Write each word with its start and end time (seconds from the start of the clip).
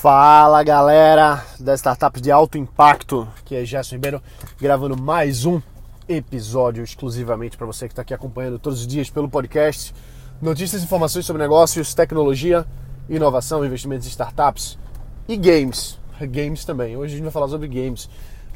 Fala 0.00 0.62
galera 0.62 1.44
das 1.58 1.80
startups 1.80 2.22
de 2.22 2.30
alto 2.30 2.56
impacto, 2.56 3.26
que 3.44 3.56
é 3.56 3.64
Gerson 3.64 3.96
Ribeiro 3.96 4.22
gravando 4.56 4.96
mais 4.96 5.44
um 5.44 5.60
episódio 6.08 6.84
exclusivamente 6.84 7.56
para 7.56 7.66
você 7.66 7.88
que 7.88 7.92
está 7.94 8.02
aqui 8.02 8.14
acompanhando 8.14 8.60
todos 8.60 8.78
os 8.78 8.86
dias 8.86 9.10
pelo 9.10 9.28
podcast. 9.28 9.92
Notícias 10.40 10.82
e 10.82 10.84
informações 10.84 11.26
sobre 11.26 11.42
negócios, 11.42 11.94
tecnologia, 11.94 12.64
inovação, 13.08 13.64
investimentos 13.64 14.06
em 14.06 14.10
startups 14.10 14.78
e 15.26 15.36
games. 15.36 15.98
Games 16.20 16.64
também. 16.64 16.96
Hoje 16.96 17.14
a 17.14 17.16
gente 17.16 17.24
vai 17.24 17.32
falar 17.32 17.48
sobre 17.48 17.66
games, 17.66 18.08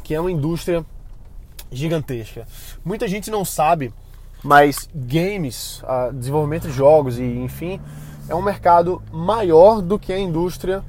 que 0.05 0.15
é 0.15 0.21
uma 0.21 0.31
indústria 0.31 0.87
gigantesca. 1.73 2.47
Muita 2.85 3.09
gente 3.09 3.33
não 3.33 3.45
sabe, 3.45 3.93
mas 4.45 4.89
games, 4.95 5.83
desenvolvimento 6.15 6.69
de 6.69 6.73
jogos 6.73 7.19
e 7.19 7.25
enfim, 7.25 7.81
é 8.29 8.35
um 8.37 8.43
mercado 8.43 9.03
maior 9.11 9.83
do 9.83 9.99
que 9.99 10.13
a 10.13 10.19
indústria 10.21 10.85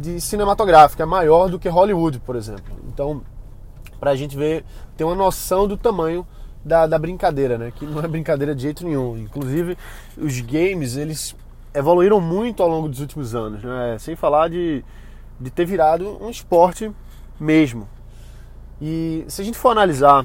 de 0.00 0.20
cinematográfica, 0.20 1.02
é 1.02 1.06
maior 1.06 1.48
do 1.50 1.58
que 1.58 1.68
Hollywood, 1.68 2.20
por 2.20 2.34
exemplo. 2.34 2.74
Então, 2.88 3.22
para 3.98 4.12
a 4.12 4.16
gente 4.16 4.36
ver, 4.36 4.64
ter 4.96 5.04
uma 5.04 5.14
noção 5.14 5.68
do 5.68 5.76
tamanho 5.76 6.26
da, 6.64 6.86
da, 6.86 6.98
brincadeira, 6.98 7.58
né? 7.58 7.72
Que 7.74 7.84
não 7.84 8.02
é 8.02 8.08
brincadeira 8.08 8.54
de 8.54 8.62
jeito 8.62 8.84
nenhum. 8.84 9.16
Inclusive, 9.18 9.76
os 10.16 10.40
games, 10.40 10.96
eles 10.96 11.36
evoluíram 11.74 12.20
muito 12.20 12.62
ao 12.62 12.68
longo 12.68 12.88
dos 12.88 13.00
últimos 13.00 13.34
anos, 13.34 13.62
né? 13.62 13.96
Sem 13.98 14.16
falar 14.16 14.48
de, 14.48 14.82
de 15.38 15.50
ter 15.50 15.66
virado 15.66 16.18
um 16.22 16.30
esporte 16.30 16.90
mesmo. 17.38 17.86
E 18.80 19.24
se 19.28 19.42
a 19.42 19.44
gente 19.44 19.58
for 19.58 19.70
analisar 19.70 20.24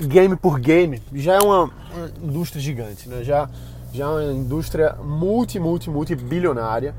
game 0.00 0.34
por 0.34 0.58
game, 0.58 1.00
já 1.14 1.34
é 1.34 1.38
uma, 1.38 1.64
uma 1.64 2.10
indústria 2.20 2.60
gigante, 2.60 3.08
né? 3.08 3.22
Já, 3.22 3.48
já 3.92 4.04
é 4.04 4.08
uma 4.08 4.32
indústria 4.32 4.96
multi, 5.02 5.60
multi, 5.60 5.88
multi 5.88 6.16
bilionária 6.16 6.94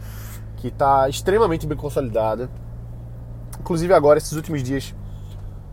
que 0.63 0.70
está 0.70 1.09
extremamente 1.09 1.67
bem 1.67 1.77
consolidada. 1.77 2.49
Inclusive 3.59 3.94
agora, 3.94 4.17
esses 4.17 4.31
últimos 4.31 4.63
dias, 4.63 4.95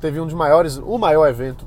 teve 0.01 0.21
um 0.21 0.27
dos 0.27 0.35
maiores, 0.35 0.79
o 0.79 0.99
maior 0.99 1.29
evento 1.29 1.65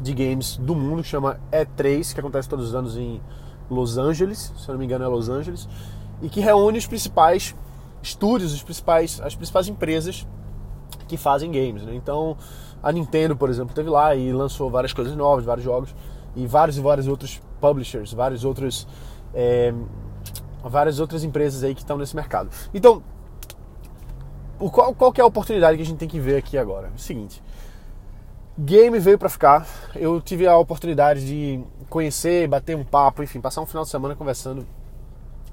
de 0.00 0.14
games 0.14 0.56
do 0.56 0.76
mundo, 0.76 1.02
chama 1.02 1.40
E3, 1.50 2.14
que 2.14 2.20
acontece 2.20 2.48
todos 2.48 2.68
os 2.68 2.74
anos 2.76 2.96
em 2.96 3.20
Los 3.68 3.98
Angeles, 3.98 4.52
se 4.56 4.68
eu 4.68 4.74
não 4.74 4.78
me 4.78 4.84
engano 4.84 5.04
é 5.04 5.08
Los 5.08 5.28
Angeles, 5.28 5.68
e 6.22 6.28
que 6.28 6.40
reúne 6.40 6.78
os 6.78 6.86
principais 6.86 7.56
estúdios, 8.00 8.54
os 8.54 8.62
principais, 8.62 9.20
as 9.20 9.34
principais 9.34 9.66
empresas 9.66 10.24
que 11.08 11.16
fazem 11.16 11.50
games. 11.50 11.82
Né? 11.82 11.96
Então, 11.96 12.36
a 12.80 12.92
Nintendo, 12.92 13.36
por 13.36 13.50
exemplo, 13.50 13.74
teve 13.74 13.90
lá 13.90 14.14
e 14.14 14.32
lançou 14.32 14.70
várias 14.70 14.92
coisas 14.92 15.16
novas, 15.16 15.44
vários 15.44 15.64
jogos, 15.64 15.92
e 16.36 16.46
vários 16.46 16.78
e 16.78 16.80
vários 16.80 17.08
outros 17.08 17.42
publishers, 17.60 18.12
vários 18.12 18.44
outros 18.44 18.86
é, 19.34 19.74
várias 20.68 21.00
outras 21.00 21.24
empresas 21.24 21.62
aí 21.64 21.74
que 21.74 21.80
estão 21.80 21.98
nesse 21.98 22.14
mercado. 22.14 22.50
Então, 22.72 23.02
o 24.58 24.70
qual, 24.70 24.94
qual 24.94 25.12
que 25.12 25.20
é 25.20 25.24
a 25.24 25.26
oportunidade 25.26 25.76
que 25.76 25.82
a 25.82 25.86
gente 25.86 25.98
tem 25.98 26.08
que 26.08 26.20
ver 26.20 26.36
aqui 26.36 26.56
agora? 26.56 26.88
É 26.88 26.96
o 26.96 26.98
seguinte, 26.98 27.42
game 28.58 28.98
veio 28.98 29.18
para 29.18 29.28
ficar. 29.28 29.66
Eu 29.94 30.20
tive 30.20 30.46
a 30.46 30.56
oportunidade 30.56 31.26
de 31.26 31.62
conhecer, 31.88 32.46
bater 32.48 32.76
um 32.76 32.84
papo, 32.84 33.22
enfim, 33.22 33.40
passar 33.40 33.60
um 33.60 33.66
final 33.66 33.84
de 33.84 33.90
semana 33.90 34.14
conversando 34.14 34.66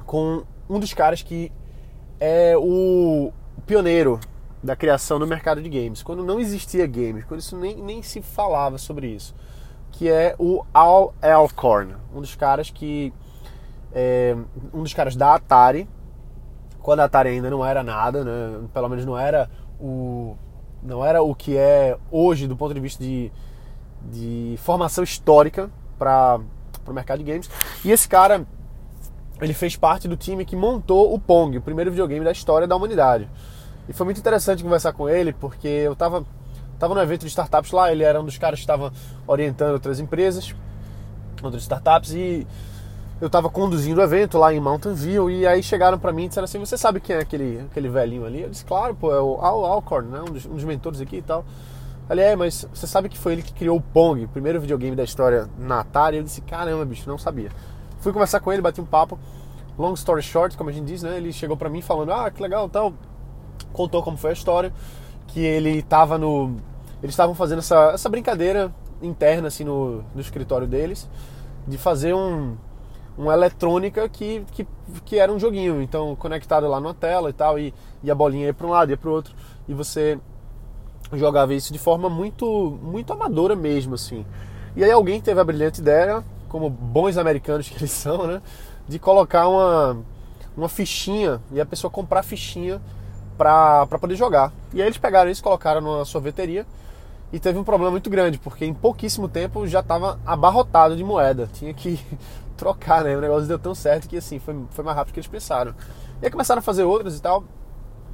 com 0.06 0.44
um 0.70 0.80
dos 0.80 0.94
caras 0.94 1.22
que 1.22 1.52
é 2.20 2.56
o 2.58 3.32
pioneiro 3.66 4.20
da 4.62 4.76
criação 4.76 5.18
no 5.18 5.26
mercado 5.26 5.62
de 5.62 5.70
games, 5.70 6.04
quando 6.04 6.24
não 6.24 6.40
existia 6.40 6.86
games, 6.86 7.24
quando 7.24 7.40
isso 7.40 7.58
nem, 7.58 7.82
nem 7.82 8.04
se 8.04 8.22
falava 8.22 8.78
sobre 8.78 9.08
isso, 9.08 9.34
que 9.92 10.10
é 10.10 10.36
o 10.38 10.66
Al 10.74 11.14
Alcorn, 11.22 11.96
um 12.14 12.20
dos 12.20 12.36
caras 12.36 12.70
que 12.70 13.14
é, 13.94 14.36
um 14.74 14.84
dos 14.84 14.94
caras 14.94 15.16
da 15.16 15.36
Atari, 15.36 15.88
quando 16.82 17.02
a 17.02 17.06
Atari 17.06 17.30
ainda 17.30 17.50
não 17.50 17.66
era 17.66 17.84
nada, 17.84 18.24
né? 18.24 18.68
pelo 18.74 18.90
menos 18.90 19.06
não 19.06 19.18
era 19.18 19.50
o 19.80 20.36
não 20.82 21.06
era 21.06 21.22
o 21.22 21.36
que 21.36 21.58
é 21.58 21.98
hoje 22.10 22.48
do 22.48 22.56
ponto 22.56 22.74
de 22.74 22.80
vista 22.80 23.04
de, 23.04 23.30
de 24.10 24.56
formação 24.60 25.04
histórica 25.04 25.70
para 25.98 26.40
o 26.88 26.94
mercado 26.94 27.20
de 27.20 27.26
games. 27.26 27.50
E 27.84 27.92
esse 27.92 28.08
cara 28.08 28.46
ele 29.42 29.54
fez 29.54 29.76
parte 29.76 30.08
do 30.08 30.16
time 30.16 30.46
que 30.46 30.56
montou 30.56 31.14
o 31.14 31.20
Pong, 31.20 31.58
o 31.58 31.62
primeiro 31.62 31.92
videogame 31.92 32.24
da 32.24 32.32
história 32.32 32.68
da 32.68 32.76
humanidade. 32.76 33.30
E 33.88 33.94
foi 33.94 34.06
muito 34.06 34.20
interessante 34.20 34.64
conversar 34.64 34.94
com 34.94 35.10
ele, 35.10 35.34
porque 35.34 35.68
eu 35.68 35.94
estava 35.94 36.26
tava 36.78 36.96
no 36.96 37.02
evento 37.02 37.22
de 37.22 37.28
startups 37.28 37.72
lá, 37.72 37.92
ele 37.92 38.04
era 38.04 38.22
um 38.22 38.24
dos 38.24 38.38
caras 38.38 38.60
que 38.60 38.64
estava 38.64 38.94
orientando 39.28 39.74
outras 39.74 40.00
empresas, 40.00 40.56
outras 41.44 41.64
startups, 41.64 42.14
e 42.14 42.48
eu 43.22 43.28
estava 43.28 43.50
conduzindo 43.50 44.00
o 44.00 44.04
evento 44.04 44.38
lá 44.38 44.54
em 44.54 44.60
Mountain 44.60 44.94
View 44.94 45.30
e 45.30 45.46
aí 45.46 45.62
chegaram 45.62 46.00
para 46.00 46.12
mim 46.12 46.26
e 46.26 46.28
disseram 46.30 46.46
assim: 46.46 46.58
Você 46.60 46.78
sabe 46.78 47.02
quem 47.02 47.18
é 47.18 47.20
aquele, 47.20 47.60
aquele 47.70 47.90
velhinho 47.90 48.26
ali? 48.26 48.42
Eu 48.42 48.50
disse: 48.50 48.64
Claro, 48.64 48.96
pô, 48.96 49.14
é 49.14 49.20
o 49.20 49.36
Al 49.42 49.66
Alcorn, 49.66 50.10
né? 50.10 50.22
um, 50.22 50.32
dos, 50.32 50.46
um 50.46 50.56
dos 50.56 50.64
mentores 50.64 51.02
aqui 51.02 51.18
e 51.18 51.22
tal. 51.22 51.44
Ele 52.10 52.22
é, 52.22 52.36
mas 52.36 52.66
você 52.74 52.88
sabe 52.88 53.10
que 53.10 53.18
foi 53.18 53.34
ele 53.34 53.44
que 53.44 53.54
criou 53.54 53.78
o 53.78 53.82
Pong, 53.82 54.24
o 54.24 54.28
primeiro 54.30 54.60
videogame 54.60 54.96
da 54.96 55.04
história 55.04 55.50
na 55.58 55.82
Atari? 55.82 56.18
Eu 56.18 56.24
disse: 56.24 56.40
Caramba, 56.42 56.86
bicho, 56.86 57.10
não 57.10 57.18
sabia. 57.18 57.52
Fui 58.00 58.14
conversar 58.14 58.40
com 58.40 58.54
ele, 58.54 58.62
bati 58.62 58.80
um 58.80 58.86
papo. 58.86 59.20
Long 59.78 59.94
story 59.94 60.22
short, 60.22 60.58
como 60.58 60.70
a 60.70 60.74
gente 60.74 60.86
diz, 60.86 61.04
né? 61.04 61.18
Ele 61.18 61.34
chegou 61.34 61.58
para 61.58 61.70
mim 61.70 61.82
falando: 61.82 62.14
Ah, 62.14 62.32
que 62.32 62.42
legal 62.42 62.70
tal. 62.70 62.94
Contou 63.74 64.02
como 64.02 64.16
foi 64.16 64.30
a 64.30 64.34
história, 64.34 64.74
que 65.28 65.42
ele 65.42 65.80
estava 65.80 66.18
no. 66.18 66.56
Eles 67.04 67.14
estavam 67.14 67.36
fazendo 67.36 67.60
essa, 67.60 67.92
essa 67.94 68.08
brincadeira 68.08 68.74
interna 69.02 69.50
assim 69.50 69.64
no, 69.64 70.04
no 70.16 70.22
escritório 70.22 70.68
deles 70.68 71.08
de 71.68 71.78
fazer 71.78 72.14
um 72.14 72.58
uma 73.20 73.34
eletrônica 73.34 74.08
que, 74.08 74.46
que, 74.54 74.66
que 75.04 75.20
era 75.20 75.30
um 75.30 75.38
joguinho, 75.38 75.82
então 75.82 76.16
conectado 76.16 76.66
lá 76.70 76.80
na 76.80 76.94
tela 76.94 77.30
e 77.30 77.34
tal, 77.34 77.60
e, 77.60 77.74
e 78.02 78.10
a 78.10 78.16
bolinha 78.16 78.46
ia 78.46 78.54
para 78.54 78.66
um 78.66 78.70
lado, 78.70 78.92
ia 78.92 78.98
para 78.98 79.10
o 79.10 79.14
outro, 79.14 79.36
e 79.68 79.74
você 79.74 80.18
jogava 81.12 81.54
isso 81.54 81.74
de 81.74 81.78
forma 81.78 82.10
muito, 82.10 82.80
muito 82.82 83.12
amadora 83.12 83.58
mesmo, 83.58 83.96
assim. 83.96 84.26
E 84.74 84.86
aí 84.86 84.92
alguém 84.92 85.20
teve 85.20 85.38
a 85.38 85.44
brilhante 85.44 85.82
ideia, 85.82 86.24
como 86.48 86.70
bons 86.70 87.18
americanos 87.18 87.68
que 87.68 87.76
eles 87.76 87.92
são, 87.92 88.26
né, 88.26 88.42
de 88.88 88.98
colocar 88.98 89.50
uma, 89.50 89.98
uma 90.56 90.70
fichinha 90.70 91.42
e 91.52 91.60
a 91.60 91.66
pessoa 91.66 91.92
comprar 91.92 92.24
fichinha 92.24 92.82
para 93.38 93.86
poder 94.00 94.16
jogar. 94.16 94.54
E 94.74 94.82
aí 94.82 94.88
eles 94.88 94.98
pegaram 94.98 95.30
isso, 95.30 95.44
colocaram 95.44 95.82
numa 95.82 96.06
sorveteria 96.06 96.66
e 97.32 97.40
teve 97.40 97.60
um 97.60 97.64
problema 97.64 97.92
muito 97.92 98.10
grande, 98.10 98.40
porque 98.40 98.66
em 98.66 98.74
pouquíssimo 98.74 99.28
tempo 99.28 99.68
já 99.68 99.82
estava 99.82 100.20
abarrotado 100.26 100.96
de 100.96 101.04
moeda. 101.04 101.50
Tinha 101.54 101.74
que 101.74 102.00
trocar, 102.58 103.04
né? 103.04 103.16
O 103.16 103.22
negócio 103.22 103.48
deu 103.48 103.60
tão 103.60 103.76
certo 103.76 104.08
que 104.08 104.18
assim, 104.18 104.40
foi, 104.40 104.56
foi 104.72 104.84
mais 104.84 104.98
rápido 104.98 105.14
que 105.14 105.20
eles 105.20 105.30
pensaram. 105.30 105.74
E 106.22 106.26
aí 106.26 106.32
começaram 106.32 106.60
a 106.60 106.64
fazer 106.64 106.84
outras 106.84 107.18
e 107.18 107.22
tal. 107.22 107.44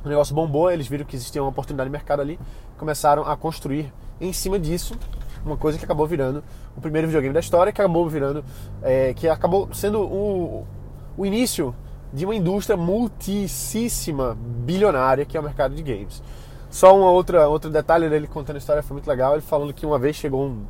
O 0.03 0.09
negócio 0.09 0.35
bombou, 0.35 0.69
eles 0.69 0.87
viram 0.87 1.05
que 1.05 1.15
existia 1.15 1.41
uma 1.41 1.49
oportunidade 1.49 1.89
de 1.89 1.91
mercado 1.91 2.21
ali, 2.21 2.39
começaram 2.77 3.23
a 3.23 3.35
construir 3.35 3.91
em 4.21 4.31
cima 4.31 4.59
disso 4.59 4.95
uma 5.43 5.57
coisa 5.57 5.77
que 5.77 5.85
acabou 5.85 6.07
virando 6.07 6.43
o 6.75 6.81
primeiro 6.81 7.07
videogame 7.07 7.33
da 7.33 7.39
história, 7.39 7.71
que 7.71 7.81
acabou 7.81 8.07
virando, 8.09 8.43
é, 8.81 9.13
que 9.13 9.27
acabou 9.27 9.69
sendo 9.73 10.01
o, 10.01 10.65
o 11.17 11.25
início 11.25 11.73
de 12.11 12.25
uma 12.25 12.35
indústria 12.35 12.75
multíssima, 12.75 14.37
bilionária, 14.39 15.25
que 15.25 15.37
é 15.37 15.39
o 15.39 15.43
mercado 15.43 15.75
de 15.75 15.83
games. 15.83 16.21
Só 16.75 16.93
uma 16.93 17.09
outra, 17.09 17.47
outro 17.47 17.69
detalhe 17.69 18.09
dele 18.09 18.27
contando 18.27 18.57
a 18.57 18.59
história 18.59 18.83
foi 18.83 18.95
muito 18.95 19.07
legal, 19.07 19.31
ele 19.31 19.41
falando 19.41 19.73
que 19.73 19.85
uma 19.85 19.97
vez 19.97 20.17
chegou 20.17 20.45
um, 20.45 20.65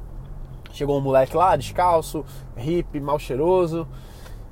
Chegou 0.76 0.98
um 0.98 1.02
moleque 1.02 1.36
lá, 1.36 1.56
descalço, 1.56 2.26
hippie, 2.56 3.00
mal 3.00 3.18
cheiroso. 3.18 3.88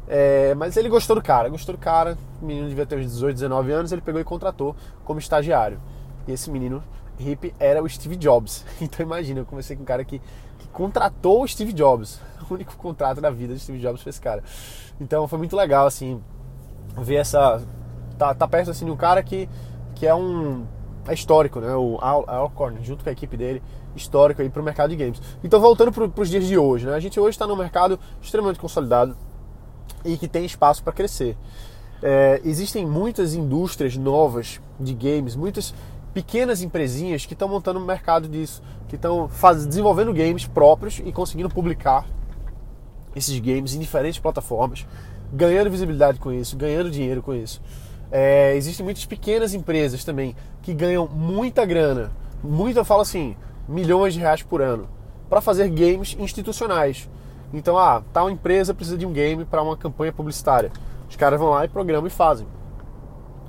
É, 0.07 0.55
mas 0.55 0.77
ele 0.77 0.87
gostou 0.87 1.17
do 1.17 1.21
cara, 1.21 1.49
gostou 1.49 1.75
do 1.75 1.77
cara. 1.77 2.17
O 2.41 2.45
menino 2.45 2.69
devia 2.69 2.85
ter 2.85 2.97
uns 2.97 3.11
18, 3.11 3.35
19 3.35 3.71
anos. 3.73 3.91
Ele 3.91 4.01
pegou 4.01 4.21
e 4.21 4.23
contratou 4.23 4.73
como 5.03 5.19
estagiário. 5.19 5.81
E 6.25 6.31
esse 6.31 6.49
menino 6.49 6.81
hippie 7.19 7.53
era 7.59 7.83
o 7.83 7.89
Steve 7.89 8.15
Jobs. 8.15 8.65
Então 8.81 9.05
imagina, 9.05 9.41
eu 9.41 9.45
comecei 9.45 9.75
com 9.75 9.83
um 9.83 9.85
cara 9.85 10.05
que, 10.05 10.19
que 10.57 10.67
contratou 10.69 11.43
o 11.43 11.47
Steve 11.47 11.73
Jobs. 11.73 12.19
O 12.49 12.55
único 12.55 12.75
contrato 12.77 13.21
da 13.21 13.29
vida 13.29 13.53
de 13.53 13.59
Steve 13.59 13.79
Jobs 13.79 14.01
foi 14.01 14.09
esse 14.09 14.19
cara. 14.19 14.43
Então 14.99 15.27
foi 15.27 15.37
muito 15.37 15.55
legal, 15.55 15.85
assim, 15.85 16.21
ver 16.97 17.15
essa. 17.15 17.61
Tá, 18.17 18.33
tá 18.33 18.47
perto 18.47 18.71
assim 18.71 18.85
de 18.85 18.91
um 18.91 18.97
cara 18.97 19.21
que, 19.21 19.49
que 19.93 20.07
é 20.07 20.15
um. 20.15 20.65
É 21.07 21.13
histórico, 21.13 21.59
né? 21.59 21.75
O 21.75 21.97
Al 22.01 22.23
Alcorn, 22.27 22.83
junto 22.83 23.03
com 23.03 23.09
a 23.09 23.13
equipe 23.13 23.35
dele, 23.35 23.61
histórico 23.95 24.41
aí 24.41 24.49
para 24.49 24.61
o 24.61 24.65
mercado 24.65 24.89
de 24.91 24.95
games. 24.95 25.21
Então, 25.43 25.59
voltando 25.59 25.91
para 25.91 26.21
os 26.21 26.29
dias 26.29 26.45
de 26.45 26.57
hoje, 26.57 26.85
né? 26.85 26.93
a 26.93 26.99
gente 26.99 27.19
hoje 27.19 27.31
está 27.31 27.45
num 27.45 27.55
mercado 27.55 27.99
extremamente 28.21 28.59
consolidado 28.59 29.15
e 30.05 30.17
que 30.17 30.27
tem 30.27 30.45
espaço 30.45 30.83
para 30.83 30.93
crescer. 30.93 31.37
É, 32.01 32.41
existem 32.43 32.85
muitas 32.85 33.33
indústrias 33.33 33.95
novas 33.95 34.59
de 34.79 34.93
games, 34.93 35.35
muitas 35.35 35.73
pequenas 36.13 36.61
empresinhas 36.61 37.25
que 37.25 37.33
estão 37.33 37.47
montando 37.47 37.79
um 37.79 37.85
mercado 37.85 38.27
disso, 38.27 38.61
que 38.87 38.95
estão 38.95 39.29
desenvolvendo 39.67 40.13
games 40.13 40.45
próprios 40.45 41.01
e 41.03 41.11
conseguindo 41.11 41.49
publicar 41.49 42.05
esses 43.15 43.39
games 43.39 43.73
em 43.73 43.79
diferentes 43.79 44.19
plataformas, 44.19 44.85
ganhando 45.31 45.69
visibilidade 45.69 46.19
com 46.19 46.31
isso, 46.31 46.55
ganhando 46.55 46.91
dinheiro 46.91 47.21
com 47.21 47.33
isso. 47.33 47.61
É, 48.15 48.55
existem 48.55 48.83
muitas 48.83 49.07
pequenas 49.07 49.55
empresas 49.55 50.03
também 50.05 50.35
que 50.61 50.71
ganham 50.71 51.07
muita 51.07 51.65
grana, 51.65 52.11
muito 52.43 52.77
eu 52.77 52.85
falo 52.85 53.01
assim, 53.01 53.35
milhões 53.67 54.13
de 54.13 54.19
reais 54.19 54.43
por 54.43 54.61
ano 54.61 54.87
para 55.27 55.41
fazer 55.41 55.67
games 55.69 56.15
institucionais. 56.19 57.09
Então, 57.51 57.75
ah, 57.75 58.03
tal 58.13 58.29
empresa 58.29 58.71
precisa 58.71 58.99
de 58.99 59.05
um 59.07 59.11
game 59.11 59.43
para 59.45 59.63
uma 59.63 59.75
campanha 59.75 60.13
publicitária. 60.13 60.71
Os 61.09 61.15
caras 61.15 61.39
vão 61.39 61.49
lá 61.49 61.65
e 61.65 61.67
programam 61.67 62.05
e 62.05 62.11
fazem. 62.11 62.45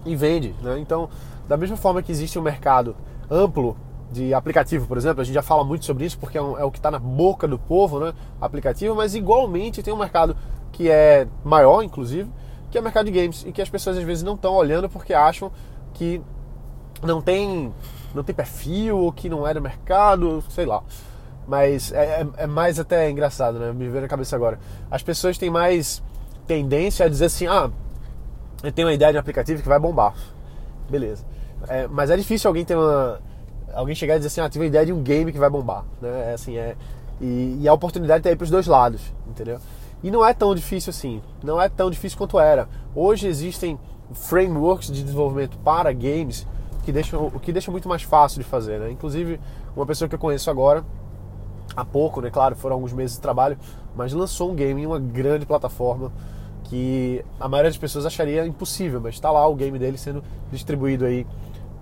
e 0.07 0.17
vende. 0.17 0.55
Né? 0.63 0.79
Então, 0.79 1.11
da 1.47 1.59
mesma 1.59 1.77
forma 1.77 2.03
que 2.03 2.11
existe 2.11 2.39
um 2.39 2.43
mercado 2.43 2.97
amplo 3.31 3.77
de 4.11 4.33
aplicativo, 4.33 4.87
por 4.87 4.97
exemplo, 4.97 5.21
a 5.21 5.25
gente 5.25 5.35
já 5.35 5.43
fala 5.43 5.63
muito 5.63 5.85
sobre 5.85 6.07
isso 6.07 6.19
porque 6.19 6.39
é, 6.39 6.43
um, 6.43 6.59
é 6.59 6.65
o 6.65 6.71
que 6.71 6.79
está 6.79 6.91
na 6.91 6.99
boca 6.99 7.47
do 7.47 7.59
povo, 7.59 8.01
né? 8.01 8.15
Aplicativo, 8.41 8.95
mas 8.95 9.15
igualmente 9.15 9.83
tem 9.83 9.93
um 9.93 9.99
mercado 9.99 10.35
que 10.73 10.89
é 10.89 11.27
maior, 11.45 11.83
inclusive, 11.83 12.31
que 12.75 12.79
é 12.79 12.81
o 12.81 12.85
mercado 12.85 13.07
de 13.07 13.13
games 13.13 13.45
e 13.47 13.53
que 13.53 13.63
as 13.63 13.71
pessoas 13.71 13.97
às 13.97 14.03
vezes 14.03 14.25
não 14.25 14.35
estão 14.35 14.53
olhando 14.53 14.89
porque 14.89 15.15
acham 15.15 15.49
que 15.93 16.21
não 17.05 17.23
tem 17.23 17.73
não 18.13 18.25
tem 18.25 18.35
perfil 18.35 18.99
ou 18.99 19.13
que 19.13 19.29
não 19.29 19.47
é 19.47 19.55
do 19.55 19.63
mercado, 19.63 20.43
sei 20.51 20.67
lá. 20.67 20.83
Mas 21.47 21.93
é, 21.93 22.23
é, 22.23 22.27
é 22.39 22.47
mais 22.49 22.81
até 22.81 23.09
engraçado, 23.09 23.61
né? 23.61 23.73
Me 23.73 23.89
veio 23.89 24.03
na 24.03 24.09
cabeça 24.09 24.35
agora. 24.35 24.59
As 24.91 25.05
pessoas 25.05 25.39
têm 25.39 25.51
mais 25.51 26.03
tendência 26.49 27.07
a 27.07 27.09
dizer 27.09 27.27
assim: 27.27 27.47
ah, 27.47 27.71
eu 28.61 28.73
tenho 28.73 28.89
uma 28.89 28.95
ideia 28.95 29.13
de 29.13 29.19
um 29.19 29.21
aplicativo 29.21 29.63
que 29.63 29.69
vai 29.69 29.79
bombar. 29.79 30.13
Beleza. 30.91 31.25
É, 31.69 31.87
mas 31.87 32.11
é 32.11 32.17
difícil 32.17 32.49
alguém 32.49 32.65
ter 32.65 32.75
uma. 32.75 33.21
Alguém 33.73 33.95
chegar 33.95 34.15
e 34.15 34.19
dizer 34.19 34.29
assim, 34.29 34.41
ah, 34.41 34.49
tive 34.49 34.65
uma 34.65 34.69
ideia 34.69 34.87
de 34.87 34.93
um 34.93 35.01
game 35.01 35.31
que 35.31 35.39
vai 35.39 35.49
bombar. 35.49 35.85
Né? 36.03 36.31
É 36.31 36.35
assim, 36.35 36.57
é. 36.57 36.75
E, 37.21 37.59
e 37.61 37.69
a 37.69 37.73
oportunidade 37.73 38.25
tá 38.25 38.31
aí 38.31 38.37
pros 38.37 38.51
dois 38.51 38.67
lados, 38.67 39.01
entendeu? 39.29 39.61
E 40.05 40.11
não 40.11 40.23
é 40.25 40.35
tão 40.35 40.55
difícil 40.55 40.91
assim. 40.91 41.23
Não 41.43 41.59
é 41.59 41.67
tão 41.67 41.91
difícil 41.91 42.19
quanto 42.19 42.39
era. 42.39 42.69
Hoje 42.95 43.27
existem 43.27 43.81
frameworks 44.13 44.89
de 44.89 45.03
desenvolvimento 45.03 45.57
para 45.65 45.91
games 45.95 46.47
que 46.85 46.93
deixam, 46.93 47.29
o 47.29 47.41
que 47.41 47.51
deixa 47.51 47.71
muito 47.71 47.89
mais 47.89 48.03
fácil 48.03 48.43
de 48.43 48.45
fazer, 48.47 48.79
né? 48.79 48.91
Inclusive, 48.91 49.41
uma 49.75 49.87
pessoa 49.87 50.07
que 50.07 50.15
eu 50.15 50.19
conheço 50.19 50.51
agora, 50.51 50.85
há 51.75 51.87
pouco, 51.87 52.21
né? 52.21 52.29
Claro, 52.29 52.55
foram 52.55 52.75
alguns 52.75 52.93
meses 52.93 53.17
de 53.17 53.23
trabalho, 53.23 53.57
mas 53.97 54.13
lançou 54.13 54.51
um 54.53 54.55
game 54.55 54.83
em 54.83 54.85
uma 54.85 55.01
grande 55.01 55.47
plataforma 55.47 56.13
que 56.65 57.25
a 57.41 57.49
maioria 57.49 57.71
das 57.71 57.79
pessoas 57.79 58.05
acharia 58.05 58.47
impossível, 58.47 59.01
mas 59.01 59.15
está 59.15 59.31
lá 59.31 59.49
o 59.49 59.55
game 59.55 59.79
dele 59.79 59.97
sendo 59.97 60.23
distribuído 60.53 61.07
aí 61.07 61.27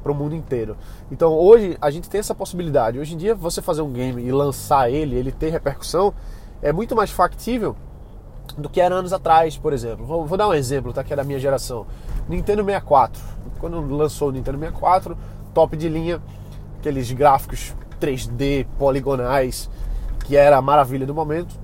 para 0.00 0.12
o 0.12 0.14
mundo 0.14 0.36
inteiro. 0.36 0.76
Então 1.10 1.32
hoje 1.32 1.76
a 1.80 1.90
gente 1.90 2.08
tem 2.08 2.20
essa 2.20 2.36
possibilidade. 2.36 3.00
Hoje 3.00 3.14
em 3.14 3.16
dia 3.16 3.34
você 3.34 3.60
fazer 3.60 3.82
um 3.82 3.90
game 3.92 4.22
e 4.22 4.30
lançar 4.30 4.88
ele, 4.88 5.16
ele 5.16 5.32
ter 5.32 5.50
repercussão, 5.50 6.14
é 6.62 6.72
muito 6.72 6.94
mais 6.94 7.10
factível 7.10 7.75
do 8.56 8.69
que 8.69 8.81
era 8.81 8.94
anos 8.94 9.12
atrás, 9.12 9.56
por 9.56 9.72
exemplo. 9.72 10.04
Vou, 10.04 10.26
vou 10.26 10.38
dar 10.38 10.49
um 10.49 10.54
exemplo, 10.54 10.93
tá? 10.93 11.02
Que 11.02 11.12
é 11.12 11.16
da 11.16 11.25
minha 11.25 11.38
geração. 11.38 11.87
Nintendo 12.28 12.64
64. 12.64 13.22
Quando 13.58 13.81
lançou 13.94 14.28
o 14.28 14.32
Nintendo 14.32 14.58
64, 14.58 15.16
top 15.54 15.76
de 15.76 15.88
linha, 15.88 16.20
aqueles 16.78 17.10
gráficos 17.12 17.75
3D 18.00 18.66
poligonais, 18.78 19.70
que 20.25 20.37
era 20.37 20.56
a 20.56 20.62
maravilha 20.62 21.06
do 21.06 21.14
momento. 21.14 21.60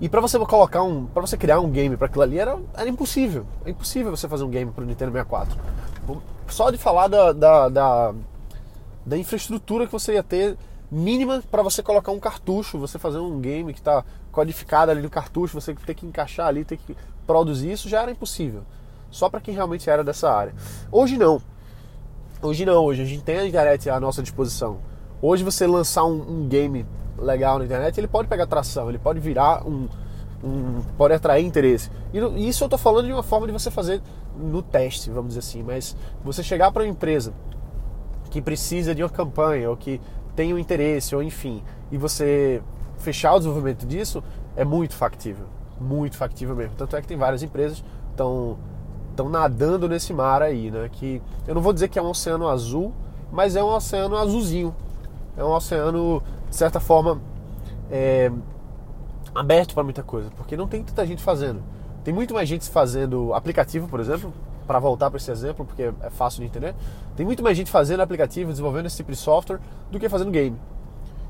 E 0.00 0.08
para 0.08 0.20
você 0.20 0.38
colocar 0.38 0.82
um, 0.82 1.06
para 1.06 1.20
você 1.20 1.36
criar 1.36 1.58
um 1.58 1.70
game 1.70 1.96
para 1.96 2.06
aquilo 2.06 2.22
ali 2.22 2.38
era, 2.38 2.56
era 2.74 2.88
impossível. 2.88 3.44
É 3.64 3.70
impossível 3.70 4.16
você 4.16 4.28
fazer 4.28 4.44
um 4.44 4.50
game 4.50 4.70
para 4.70 4.84
o 4.84 4.86
Nintendo 4.86 5.10
64. 5.10 5.58
Só 6.46 6.70
de 6.70 6.78
falar 6.78 7.08
da, 7.08 7.32
da, 7.32 7.68
da, 7.68 8.14
da 9.04 9.18
infraestrutura 9.18 9.86
que 9.86 9.92
você 9.92 10.14
ia 10.14 10.22
ter 10.22 10.56
mínima 10.90 11.42
para 11.50 11.62
você 11.62 11.82
colocar 11.82 12.12
um 12.12 12.20
cartucho, 12.20 12.78
você 12.78 12.98
fazer 12.98 13.18
um 13.18 13.40
game 13.40 13.72
que 13.72 13.80
está 13.80 14.04
codificado 14.32 14.90
ali 14.90 15.02
no 15.02 15.10
cartucho, 15.10 15.60
você 15.60 15.74
ter 15.74 15.94
que 15.94 16.06
encaixar 16.06 16.46
ali, 16.46 16.64
ter 16.64 16.76
que 16.76 16.96
produzir 17.26 17.72
isso 17.72 17.88
já 17.88 18.02
era 18.02 18.10
impossível. 18.10 18.62
Só 19.10 19.28
para 19.28 19.40
quem 19.40 19.54
realmente 19.54 19.88
era 19.88 20.04
dessa 20.04 20.30
área. 20.30 20.54
Hoje 20.90 21.16
não. 21.16 21.40
Hoje 22.40 22.64
não, 22.64 22.84
hoje 22.84 23.02
a 23.02 23.04
gente 23.04 23.22
tem 23.22 23.38
a 23.38 23.46
internet 23.46 23.90
à 23.90 23.98
nossa 23.98 24.22
disposição. 24.22 24.78
Hoje 25.20 25.42
você 25.42 25.66
lançar 25.66 26.04
um, 26.04 26.42
um 26.42 26.48
game 26.48 26.86
legal 27.18 27.58
na 27.58 27.64
internet, 27.64 27.98
ele 27.98 28.06
pode 28.06 28.28
pegar 28.28 28.46
tração, 28.46 28.88
ele 28.88 28.98
pode 28.98 29.18
virar 29.18 29.66
um, 29.66 29.88
um 30.42 30.80
pode 30.96 31.14
atrair 31.14 31.44
interesse. 31.44 31.90
E 32.12 32.48
isso 32.48 32.62
eu 32.62 32.66
estou 32.66 32.78
falando 32.78 33.06
de 33.06 33.12
uma 33.12 33.22
forma 33.22 33.46
de 33.46 33.52
você 33.52 33.70
fazer 33.70 34.00
no 34.36 34.62
teste, 34.62 35.10
vamos 35.10 35.28
dizer 35.28 35.40
assim, 35.40 35.62
mas 35.62 35.96
você 36.22 36.42
chegar 36.42 36.70
para 36.70 36.84
uma 36.84 36.88
empresa 36.88 37.34
que 38.30 38.40
precisa 38.40 38.94
de 38.94 39.02
uma 39.02 39.08
campanha 39.08 39.68
ou 39.68 39.76
que 39.76 40.00
tem 40.38 40.54
um 40.54 40.58
interesse 40.58 41.16
ou 41.16 41.20
enfim, 41.20 41.64
e 41.90 41.98
você 41.98 42.62
fechar 42.98 43.34
o 43.34 43.38
desenvolvimento 43.38 43.84
disso 43.84 44.22
é 44.54 44.64
muito 44.64 44.94
factível, 44.94 45.46
muito 45.80 46.16
factível 46.16 46.54
mesmo. 46.54 46.76
Tanto 46.76 46.94
é 46.94 47.02
que 47.02 47.08
tem 47.08 47.16
várias 47.16 47.42
empresas 47.42 47.82
estão 48.12 48.56
estão 49.10 49.28
nadando 49.28 49.88
nesse 49.88 50.14
mar 50.14 50.40
aí, 50.40 50.70
né? 50.70 50.88
Que 50.92 51.20
eu 51.44 51.56
não 51.56 51.60
vou 51.60 51.72
dizer 51.72 51.88
que 51.88 51.98
é 51.98 52.02
um 52.02 52.10
oceano 52.10 52.46
azul, 52.46 52.94
mas 53.32 53.56
é 53.56 53.64
um 53.64 53.66
oceano 53.66 54.16
azulzinho. 54.16 54.72
É 55.36 55.42
um 55.42 55.50
oceano 55.50 56.22
de 56.48 56.54
certa 56.54 56.78
forma 56.78 57.20
é, 57.90 58.30
aberto 59.34 59.74
para 59.74 59.82
muita 59.82 60.04
coisa, 60.04 60.30
porque 60.36 60.56
não 60.56 60.68
tem 60.68 60.84
tanta 60.84 61.04
gente 61.04 61.20
fazendo. 61.20 61.64
Tem 62.04 62.14
muito 62.14 62.32
mais 62.32 62.48
gente 62.48 62.70
fazendo 62.70 63.34
aplicativo, 63.34 63.88
por 63.88 63.98
exemplo, 63.98 64.32
para 64.68 64.78
voltar 64.78 65.10
para 65.10 65.16
esse 65.16 65.30
exemplo, 65.30 65.64
porque 65.64 65.90
é 66.02 66.10
fácil 66.10 66.42
de 66.42 66.46
entender. 66.46 66.74
Tem 67.16 67.24
muito 67.24 67.42
mais 67.42 67.56
gente 67.56 67.70
fazendo 67.70 68.00
aplicativo, 68.00 68.50
desenvolvendo 68.50 68.84
esse 68.84 68.98
tipo 68.98 69.10
de 69.10 69.16
software 69.16 69.58
do 69.90 69.98
que 69.98 70.08
fazendo 70.10 70.30
game. 70.30 70.56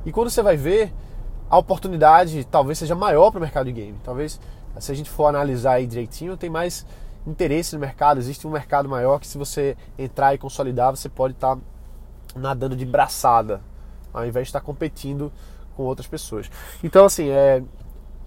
E 0.04 0.10
quando 0.10 0.28
você 0.28 0.42
vai 0.42 0.56
ver, 0.56 0.92
a 1.48 1.56
oportunidade 1.56 2.44
talvez 2.44 2.78
seja 2.78 2.96
maior 2.96 3.30
para 3.30 3.38
o 3.38 3.40
mercado 3.40 3.66
de 3.66 3.72
game. 3.72 3.96
Talvez, 4.02 4.40
se 4.80 4.90
a 4.90 4.94
gente 4.94 5.08
for 5.08 5.26
analisar 5.26 5.74
aí 5.74 5.86
direitinho, 5.86 6.36
tem 6.36 6.50
mais 6.50 6.84
interesse 7.24 7.74
no 7.74 7.80
mercado, 7.80 8.18
existe 8.18 8.44
um 8.44 8.50
mercado 8.50 8.88
maior 8.88 9.20
que 9.20 9.26
se 9.26 9.38
você 9.38 9.76
entrar 9.96 10.34
e 10.34 10.38
consolidar, 10.38 10.90
você 10.90 11.08
pode 11.08 11.34
estar 11.34 11.54
tá 11.54 11.62
nadando 12.34 12.74
de 12.74 12.84
braçada, 12.84 13.60
ao 14.12 14.26
invés 14.26 14.46
de 14.46 14.50
estar 14.50 14.60
tá 14.60 14.66
competindo 14.66 15.32
com 15.76 15.84
outras 15.84 16.08
pessoas. 16.08 16.50
Então, 16.82 17.04
assim, 17.04 17.28
é, 17.28 17.62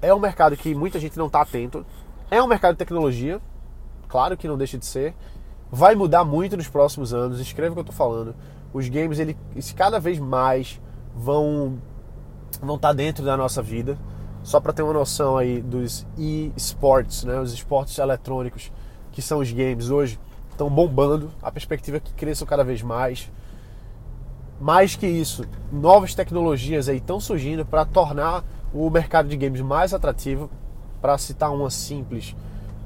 é 0.01 0.13
um 0.13 0.19
mercado 0.19 0.55
que 0.55 0.73
muita 0.73 0.99
gente 0.99 1.17
não 1.17 1.27
está 1.27 1.41
atento. 1.41 1.85
É 2.29 2.41
um 2.41 2.47
mercado 2.47 2.73
de 2.73 2.77
tecnologia, 2.77 3.41
claro 4.11 4.35
que 4.35 4.47
não 4.47 4.57
deixa 4.57 4.77
de 4.77 4.85
ser. 4.85 5.15
Vai 5.71 5.95
mudar 5.95 6.25
muito 6.25 6.57
nos 6.57 6.67
próximos 6.67 7.13
anos, 7.13 7.39
escreva 7.39 7.71
o 7.71 7.75
que 7.75 7.79
eu 7.79 7.91
estou 7.91 7.95
falando. 7.95 8.35
Os 8.73 8.89
games, 8.89 9.19
ele, 9.19 9.37
cada 9.75 9.99
vez 9.99 10.19
mais 10.19 10.81
vão 11.15 11.79
vão 12.61 12.75
estar 12.75 12.89
tá 12.89 12.93
dentro 12.93 13.23
da 13.23 13.37
nossa 13.37 13.61
vida. 13.61 13.97
Só 14.43 14.59
para 14.59 14.73
ter 14.73 14.81
uma 14.81 14.91
noção 14.93 15.37
aí 15.37 15.61
dos 15.61 16.05
e-sports, 16.17 17.23
né, 17.23 17.39
os 17.39 17.53
esportes 17.53 17.97
eletrônicos, 17.97 18.71
que 19.11 19.21
são 19.21 19.39
os 19.39 19.51
games 19.51 19.89
hoje, 19.89 20.19
estão 20.49 20.69
bombando. 20.69 21.31
A 21.41 21.51
perspectiva 21.51 21.97
é 21.97 21.99
que 21.99 22.11
cresçam 22.13 22.45
cada 22.45 22.63
vez 22.63 22.81
mais. 22.81 23.31
Mais 24.59 24.95
que 24.95 25.07
isso, 25.07 25.45
novas 25.71 26.13
tecnologias 26.13 26.89
aí 26.89 26.97
estão 26.97 27.19
surgindo 27.19 27.65
para 27.65 27.85
tornar 27.85 28.43
o 28.73 28.89
mercado 28.89 29.29
de 29.29 29.37
games 29.37 29.61
mais 29.61 29.93
atrativo. 29.93 30.49
Para 30.99 31.17
citar 31.17 31.51
uma 31.51 31.69
simples, 31.71 32.35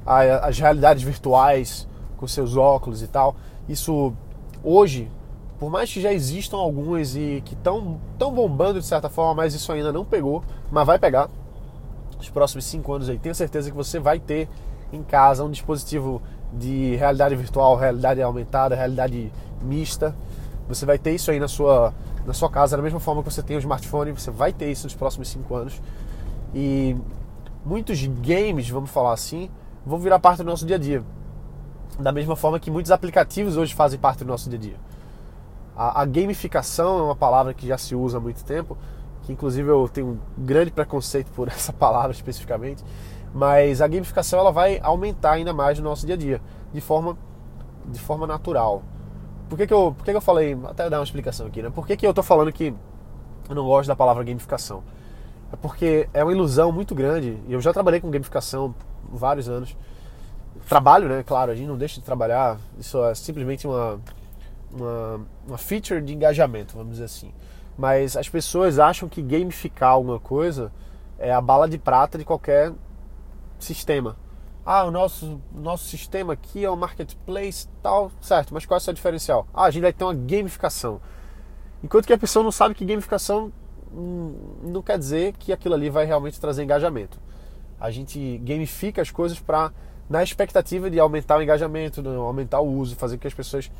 as 0.06 0.58
realidades 0.58 1.02
virtuais 1.02 1.88
com 2.16 2.26
seus 2.26 2.56
óculos 2.56 3.02
e 3.02 3.08
tal. 3.08 3.34
Isso 3.68 4.12
hoje, 4.62 5.10
por 5.58 5.70
mais 5.70 5.92
que 5.92 6.00
já 6.00 6.12
existam 6.12 6.56
algumas 6.56 7.16
e 7.16 7.42
que 7.44 7.54
estão 7.54 8.00
tão 8.18 8.32
bombando 8.32 8.80
de 8.80 8.86
certa 8.86 9.08
forma, 9.08 9.34
mas 9.34 9.54
isso 9.54 9.70
ainda 9.72 9.92
não 9.92 10.04
pegou, 10.04 10.42
mas 10.70 10.86
vai 10.86 10.98
pegar. 10.98 11.28
Os 12.18 12.30
próximos 12.30 12.64
cinco 12.64 12.92
anos 12.92 13.08
aí, 13.08 13.18
tenho 13.18 13.34
certeza 13.34 13.70
que 13.70 13.76
você 13.76 13.98
vai 13.98 14.18
ter 14.18 14.48
em 14.92 15.02
casa 15.02 15.44
um 15.44 15.50
dispositivo 15.50 16.22
de 16.52 16.96
realidade 16.96 17.34
virtual, 17.34 17.76
realidade 17.76 18.22
aumentada, 18.22 18.74
realidade 18.74 19.32
mista. 19.60 20.14
Você 20.68 20.86
vai 20.86 20.98
ter 20.98 21.14
isso 21.14 21.30
aí 21.30 21.38
na 21.38 21.48
sua, 21.48 21.92
na 22.24 22.32
sua 22.32 22.48
casa, 22.48 22.76
da 22.76 22.82
mesma 22.82 23.00
forma 23.00 23.22
que 23.22 23.30
você 23.32 23.42
tem 23.42 23.56
o 23.56 23.58
smartphone, 23.58 24.12
você 24.12 24.30
vai 24.30 24.52
ter 24.52 24.70
isso 24.70 24.84
nos 24.86 24.94
próximos 24.94 25.28
cinco 25.28 25.54
anos. 25.54 25.80
E 26.54 26.96
muitos 27.64 28.04
games, 28.06 28.68
vamos 28.68 28.90
falar 28.90 29.12
assim, 29.12 29.50
vão 29.86 30.00
virar 30.00 30.18
parte 30.18 30.38
do 30.38 30.44
nosso 30.44 30.66
dia 30.66 30.76
a 30.76 30.78
dia. 30.78 31.02
Da 31.98 32.10
mesma 32.10 32.34
forma 32.34 32.58
que 32.58 32.70
muitos 32.70 32.90
aplicativos 32.90 33.56
hoje 33.56 33.72
fazem 33.72 33.98
parte 33.98 34.24
do 34.24 34.26
nosso 34.26 34.50
dia 34.50 34.58
a 34.58 34.62
dia. 34.62 34.76
A, 35.76 36.02
a 36.02 36.04
gamificação 36.04 36.98
é 36.98 37.02
uma 37.02 37.14
palavra 37.14 37.54
que 37.54 37.68
já 37.68 37.78
se 37.78 37.94
usa 37.94 38.18
há 38.18 38.20
muito 38.20 38.44
tempo, 38.44 38.76
que 39.22 39.32
inclusive 39.32 39.68
eu 39.68 39.88
tenho 39.88 40.08
um 40.08 40.18
grande 40.44 40.72
preconceito 40.72 41.30
por 41.30 41.46
essa 41.48 41.72
palavra 41.72 42.10
especificamente, 42.10 42.82
mas 43.32 43.80
a 43.80 43.86
gamificação 43.86 44.40
ela 44.40 44.50
vai 44.50 44.80
aumentar 44.82 45.32
ainda 45.32 45.52
mais 45.52 45.78
no 45.78 45.84
nosso 45.84 46.04
dia 46.04 46.16
a 46.16 46.18
dia, 46.18 46.42
de 46.72 46.80
forma, 46.80 47.16
de 47.86 48.00
forma 48.00 48.26
natural. 48.26 48.82
Por 49.48 49.56
que, 49.56 49.68
que, 49.68 49.74
eu, 49.74 49.94
por 49.96 50.04
que, 50.04 50.10
que 50.10 50.16
eu 50.16 50.20
falei, 50.20 50.58
até 50.64 50.90
dar 50.90 50.98
uma 50.98 51.04
explicação 51.04 51.46
aqui, 51.46 51.62
né? 51.62 51.70
Por 51.70 51.86
que, 51.86 51.96
que 51.96 52.04
eu 52.04 52.12
tô 52.12 52.22
falando 52.22 52.50
que 52.52 52.74
eu 53.48 53.54
não 53.54 53.64
gosto 53.64 53.86
da 53.86 53.94
palavra 53.94 54.24
gamificação? 54.24 54.82
É 55.52 55.56
porque 55.56 56.08
é 56.12 56.24
uma 56.24 56.32
ilusão 56.32 56.72
muito 56.72 56.92
grande, 56.94 57.38
e 57.46 57.52
eu 57.52 57.60
já 57.60 57.72
trabalhei 57.72 58.00
com 58.00 58.10
gamificação 58.10 58.74
vários 59.12 59.48
anos. 59.48 59.76
Trabalho, 60.68 61.08
né? 61.08 61.22
Claro, 61.22 61.52
a 61.52 61.54
gente 61.54 61.68
não 61.68 61.76
deixa 61.76 62.00
de 62.00 62.06
trabalhar, 62.06 62.58
isso 62.78 63.02
é 63.04 63.14
simplesmente 63.14 63.66
uma, 63.66 64.00
uma, 64.72 65.20
uma 65.46 65.58
feature 65.58 66.00
de 66.00 66.14
engajamento, 66.14 66.76
vamos 66.76 66.92
dizer 66.92 67.04
assim. 67.04 67.32
Mas 67.76 68.16
as 68.16 68.28
pessoas 68.28 68.78
acham 68.78 69.08
que 69.08 69.20
gamificar 69.22 69.90
alguma 69.90 70.18
coisa 70.18 70.72
é 71.18 71.32
a 71.32 71.40
bala 71.40 71.68
de 71.68 71.78
prata 71.78 72.18
de 72.18 72.24
qualquer 72.24 72.72
sistema. 73.58 74.16
Ah, 74.64 74.84
o 74.84 74.90
nosso, 74.90 75.40
nosso 75.54 75.84
sistema 75.84 76.32
aqui 76.32 76.64
é 76.64 76.70
o 76.70 76.76
marketplace 76.76 77.68
tal, 77.82 78.10
certo, 78.20 78.52
mas 78.52 78.66
qual 78.66 78.76
é 78.76 78.80
o 78.80 78.82
seu 78.82 78.92
diferencial? 78.92 79.46
Ah, 79.54 79.64
a 79.64 79.70
gente 79.70 79.82
vai 79.82 79.92
ter 79.92 80.02
uma 80.02 80.14
gamificação. 80.14 81.00
Enquanto 81.84 82.06
que 82.06 82.12
a 82.12 82.18
pessoa 82.18 82.42
não 82.42 82.50
sabe 82.50 82.74
que 82.74 82.84
gamificação 82.84 83.52
hum, 83.92 84.34
não 84.62 84.82
quer 84.82 84.98
dizer 84.98 85.34
que 85.34 85.52
aquilo 85.52 85.74
ali 85.74 85.88
vai 85.88 86.04
realmente 86.04 86.40
trazer 86.40 86.64
engajamento. 86.64 87.20
A 87.80 87.90
gente 87.90 88.38
gamifica 88.38 89.02
as 89.02 89.10
coisas 89.10 89.38
para 89.38 89.72
na 90.08 90.22
expectativa 90.22 90.88
de 90.88 91.00
aumentar 91.00 91.36
o 91.36 91.42
engajamento, 91.42 92.06
aumentar 92.08 92.60
o 92.60 92.68
uso, 92.68 92.94
fazer 92.94 93.16
com 93.16 93.22
que 93.22 93.26
as 93.26 93.34
pessoas 93.34 93.70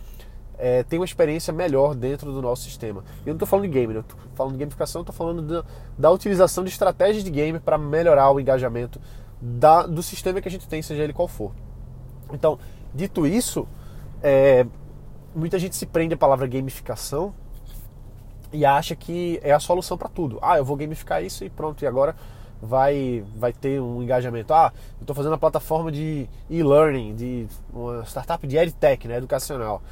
é, 0.58 0.82
tenham 0.82 1.00
uma 1.00 1.06
experiência 1.06 1.52
melhor 1.52 1.94
dentro 1.94 2.32
do 2.32 2.42
nosso 2.42 2.62
sistema. 2.62 3.04
Eu 3.20 3.26
não 3.26 3.34
estou 3.34 3.46
falando 3.46 3.66
de 3.66 3.72
game, 3.72 3.92
né? 3.92 3.98
eu 3.98 4.02
estou 4.02 4.18
falando 4.34 4.52
de 4.54 4.58
gamificação, 4.58 5.02
estou 5.02 5.14
falando 5.14 5.42
da, 5.42 5.64
da, 5.96 6.10
utilização 6.10 6.64
de 6.64 6.70
estratégias 6.70 7.22
de 7.22 7.30
game 7.30 7.60
para 7.60 7.78
melhorar 7.78 8.30
o 8.30 8.40
engajamento 8.40 9.00
da, 9.40 9.86
do 9.86 10.02
sistema 10.02 10.40
que 10.40 10.48
a 10.48 10.50
gente 10.50 10.66
tem, 10.66 10.82
seja 10.82 11.02
ele 11.02 11.12
qual 11.12 11.28
for. 11.28 11.52
Então, 12.32 12.58
dito 12.94 13.26
isso, 13.26 13.68
é, 14.22 14.66
muita 15.34 15.58
gente 15.58 15.76
se 15.76 15.86
prende 15.86 16.14
à 16.14 16.16
palavra 16.16 16.46
gamificação 16.46 17.34
e 18.52 18.64
acha 18.64 18.96
que 18.96 19.38
é 19.42 19.52
a 19.52 19.60
solução 19.60 19.98
para 19.98 20.08
tudo. 20.08 20.38
Ah, 20.40 20.56
eu 20.56 20.64
vou 20.64 20.76
gamificar 20.76 21.22
isso 21.22 21.44
e 21.44 21.50
pronto, 21.50 21.82
e 21.84 21.86
agora 21.86 22.16
vai, 22.60 23.24
vai 23.36 23.52
ter 23.52 23.80
um 23.80 24.02
engajamento. 24.02 24.52
Ah, 24.52 24.72
eu 24.98 25.02
estou 25.02 25.14
fazendo 25.14 25.32
uma 25.32 25.38
plataforma 25.38 25.90
de 25.92 26.28
e-learning, 26.48 27.14
de 27.14 27.46
uma 27.72 28.04
startup 28.04 28.46
de 28.46 28.56
edtech, 28.56 29.06
né, 29.06 29.16
educacional. 29.16 29.82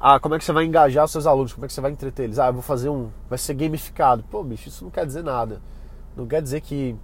Ah, 0.00 0.20
como 0.20 0.34
é 0.34 0.38
que 0.38 0.44
você 0.44 0.52
vai 0.52 0.64
engajar 0.64 1.04
os 1.04 1.10
seus 1.10 1.26
alunos? 1.26 1.52
Como 1.52 1.64
é 1.64 1.68
que 1.68 1.72
você 1.72 1.80
vai 1.80 1.90
entreter 1.90 2.24
eles? 2.24 2.38
Ah, 2.38 2.48
eu 2.48 2.52
vou 2.52 2.62
fazer 2.62 2.88
um. 2.90 3.10
Vai 3.28 3.38
ser 3.38 3.54
gamificado. 3.54 4.22
Pô, 4.24 4.42
bicho, 4.42 4.68
isso 4.68 4.84
não 4.84 4.90
quer 4.90 5.06
dizer 5.06 5.24
nada. 5.24 5.62
Não 6.16 6.26
quer 6.26 6.42
dizer 6.42 6.60
que, 6.60 6.94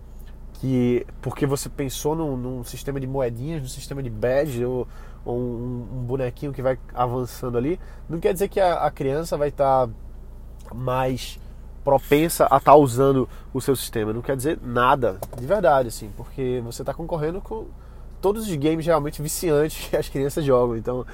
que 0.54 1.06
porque 1.22 1.46
você 1.46 1.68
pensou 1.68 2.14
num, 2.14 2.36
num 2.36 2.64
sistema 2.64 3.00
de 3.00 3.06
moedinhas, 3.06 3.62
num 3.62 3.68
sistema 3.68 4.02
de 4.02 4.10
badge 4.10 4.64
ou, 4.64 4.86
ou 5.24 5.38
um, 5.38 5.88
um, 5.94 6.04
bonequinho 6.04 6.52
que 6.52 6.62
vai 6.62 6.78
avançando 6.94 7.56
ali, 7.56 7.80
não 8.08 8.20
quer 8.20 8.32
dizer 8.32 8.48
que 8.48 8.60
a, 8.60 8.74
a 8.74 8.90
criança 8.90 9.36
vai 9.36 9.48
estar 9.48 9.86
tá 9.86 9.92
mais 10.74 11.40
propensa 11.84 12.44
a 12.44 12.58
estar 12.58 12.72
tá 12.72 12.76
usando 12.76 13.28
o 13.52 13.60
seu 13.60 13.74
sistema. 13.74 14.12
Não 14.12 14.22
quer 14.22 14.36
dizer 14.36 14.58
nada, 14.62 15.18
de 15.38 15.46
verdade, 15.46 15.88
assim, 15.88 16.10
porque 16.16 16.62
você 16.64 16.82
está 16.82 16.92
concorrendo 16.92 17.40
com 17.40 17.66
todos 18.20 18.46
os 18.48 18.54
games 18.56 18.84
realmente 18.86 19.22
viciantes 19.22 19.88
que 19.88 19.96
as 19.96 20.08
crianças 20.08 20.44
jogam. 20.44 20.76
Então, 20.76 21.06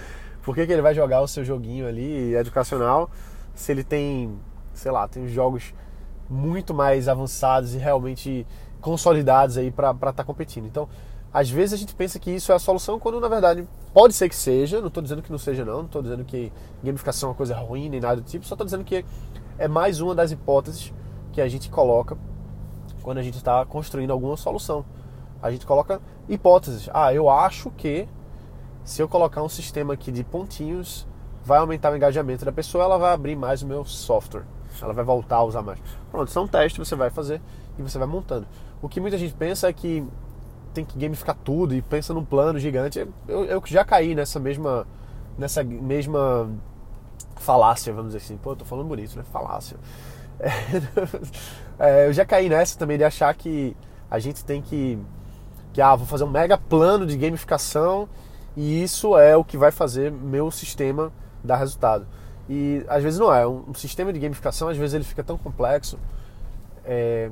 por 0.43 0.55
que, 0.55 0.67
que 0.67 0.73
ele 0.73 0.83
vai 0.83 0.95
jogar 0.95 1.21
o 1.21 1.29
seu 1.29 1.45
joguinho 1.45 1.87
ali 1.87 2.35
educacional 2.35 3.11
se 3.55 3.73
ele 3.73 3.83
tem, 3.83 4.39
sei 4.75 4.91
lá, 4.91 5.09
tem 5.09 5.27
jogos 5.29 5.75
muito 6.29 6.75
mais 6.75 7.09
avançados 7.09 7.75
e 7.75 7.79
realmente 7.79 8.47
consolidados 8.81 9.57
aí 9.57 9.71
para 9.71 9.91
estar 9.91 10.13
tá 10.13 10.25
competindo. 10.25 10.67
Então, 10.67 10.89
às 11.33 11.51
vezes 11.51 11.73
a 11.75 11.77
gente 11.77 11.95
pensa 11.95 12.19
que 12.19 12.31
isso 12.31 12.53
é 12.53 12.55
a 12.55 12.59
solução, 12.59 12.99
quando 12.99 13.21
na 13.21 13.29
verdade 13.29 13.67
pode 13.93 14.15
ser 14.15 14.29
que 14.29 14.37
seja, 14.37 14.81
não 14.81 14.89
estou 14.89 15.03
dizendo 15.03 15.23
que 15.23 15.31
não 15.31 15.39
seja 15.39 15.65
não, 15.65 15.79
não 15.79 15.85
estou 15.87 16.03
dizendo 16.03 16.25
que 16.25 16.53
gamificação 16.83 17.29
é 17.29 17.31
uma 17.31 17.37
coisa 17.37 17.55
ruim 17.57 17.89
nem 17.89 18.01
nada 18.01 18.21
do 18.21 18.23
tipo, 18.23 18.47
só 18.47 18.55
estou 18.55 18.65
dizendo 18.65 18.85
que 18.85 19.05
é 19.59 19.69
mais 19.69 20.01
uma 20.01 20.15
das 20.15 20.31
hipóteses 20.31 20.93
que 21.33 21.41
a 21.41 21.49
gente 21.49 21.71
coloca 21.71 22.17
quando 23.03 23.19
a 23.19 23.23
gente 23.23 23.37
está 23.37 23.65
construindo 23.65 24.11
alguma 24.11 24.37
solução. 24.37 24.85
A 25.41 25.51
gente 25.51 25.67
coloca 25.67 26.01
hipóteses. 26.29 26.89
Ah, 26.93 27.13
eu 27.13 27.29
acho 27.29 27.71
que 27.71 28.09
se 28.83 29.03
eu 29.03 29.09
colocar 29.09 29.43
um 29.43 29.49
sistema 29.49 29.95
aqui 29.95 30.11
de 30.11 30.25
pontinhos, 30.25 31.07
vai 31.45 31.59
aumentar 31.59 31.93
o 31.93 31.97
engajamento 31.97 32.45
da 32.45 32.53
pessoa, 32.53 32.85
ela 32.85 32.99
vai 32.99 33.13
abrir 33.13 33.37
mais 33.37 33.63
o 33.63 33.67
meu 33.67 33.85
software. 33.85 34.45
Ela 34.83 34.93
vai 34.93 35.05
voltar 35.05 35.37
a 35.37 35.45
usar 35.45 35.63
mais. 35.63 35.79
Pronto, 36.11 36.29
isso 36.29 36.39
é 36.39 36.43
um 36.43 36.49
teste, 36.49 36.79
você 36.79 36.97
vai 36.97 37.11
fazer 37.11 37.41
e 37.79 37.83
você 37.83 37.99
vai 37.99 38.09
montando. 38.09 38.47
O 38.83 38.89
que 38.89 39.01
muita 39.01 39.17
gente 39.17 39.35
pensa 39.35 39.69
é 39.69 39.73
que 39.73 40.07
tem 40.75 40.85
que 40.85 40.99
gamificar 40.99 41.37
tudo 41.43 41.75
e 41.75 41.81
pensa 41.81 42.13
num 42.13 42.25
plano 42.25 42.59
gigante. 42.59 42.99
Eu, 43.27 43.45
eu 43.45 43.63
já 43.65 43.85
caí 43.85 44.15
nessa 44.15 44.39
mesma, 44.39 44.87
nessa 45.39 45.65
mesma 45.65 46.51
falácia, 47.43 47.93
vamos 47.93 48.13
dizer 48.13 48.25
assim. 48.25 48.37
Pô, 48.37 48.53
eu 48.53 48.57
tô 48.57 48.65
falando 48.65 48.87
bonito, 48.87 49.17
né? 49.17 49.25
Falácia. 49.33 49.77
É, 50.39 50.51
é, 51.79 52.09
eu 52.09 52.13
já 52.13 52.25
caí 52.25 52.49
nessa 52.49 52.79
também 52.79 52.99
de 52.99 53.05
achar 53.05 53.33
que 53.35 53.77
a 54.11 54.19
gente 54.19 54.45
tem 54.45 54.61
que, 54.63 54.99
que 55.73 55.81
ah, 55.81 55.95
vou 55.95 56.07
fazer 56.07 56.25
um 56.25 56.31
mega 56.31 56.57
plano 56.57 57.07
de 57.07 57.17
gamificação 57.17 58.09
e 58.57 58.83
isso 58.83 59.17
é 59.19 59.37
o 59.37 59.45
que 59.45 59.57
vai 59.57 59.71
fazer 59.71 60.11
meu 60.11 60.51
sistema 60.51 61.13
dar 61.45 61.57
resultado. 61.57 62.07
E 62.49 62.85
às 62.89 63.03
vezes 63.03 63.19
não 63.19 63.33
é. 63.33 63.47
Um, 63.47 63.75
sistema 63.75 64.13
de 64.13 64.19
gamificação, 64.19 64.69
às 64.69 64.77
vezes 64.77 64.95
ele 64.95 65.05
fica 65.05 65.23
tão 65.23 65.37
complexo 65.37 65.99
é, 66.85 67.31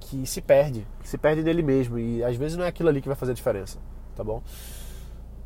que 0.00 0.26
se 0.26 0.40
perde, 0.40 0.86
se 1.04 1.16
perde 1.16 1.42
dele 1.42 1.62
mesmo. 1.62 1.98
E 1.98 2.22
às 2.22 2.36
vezes 2.36 2.56
não 2.56 2.64
é 2.64 2.68
aquilo 2.68 2.88
ali 2.88 3.00
que 3.00 3.08
vai 3.08 3.16
fazer 3.16 3.32
a 3.32 3.34
diferença, 3.34 3.78
tá 4.14 4.22
bom? 4.22 4.42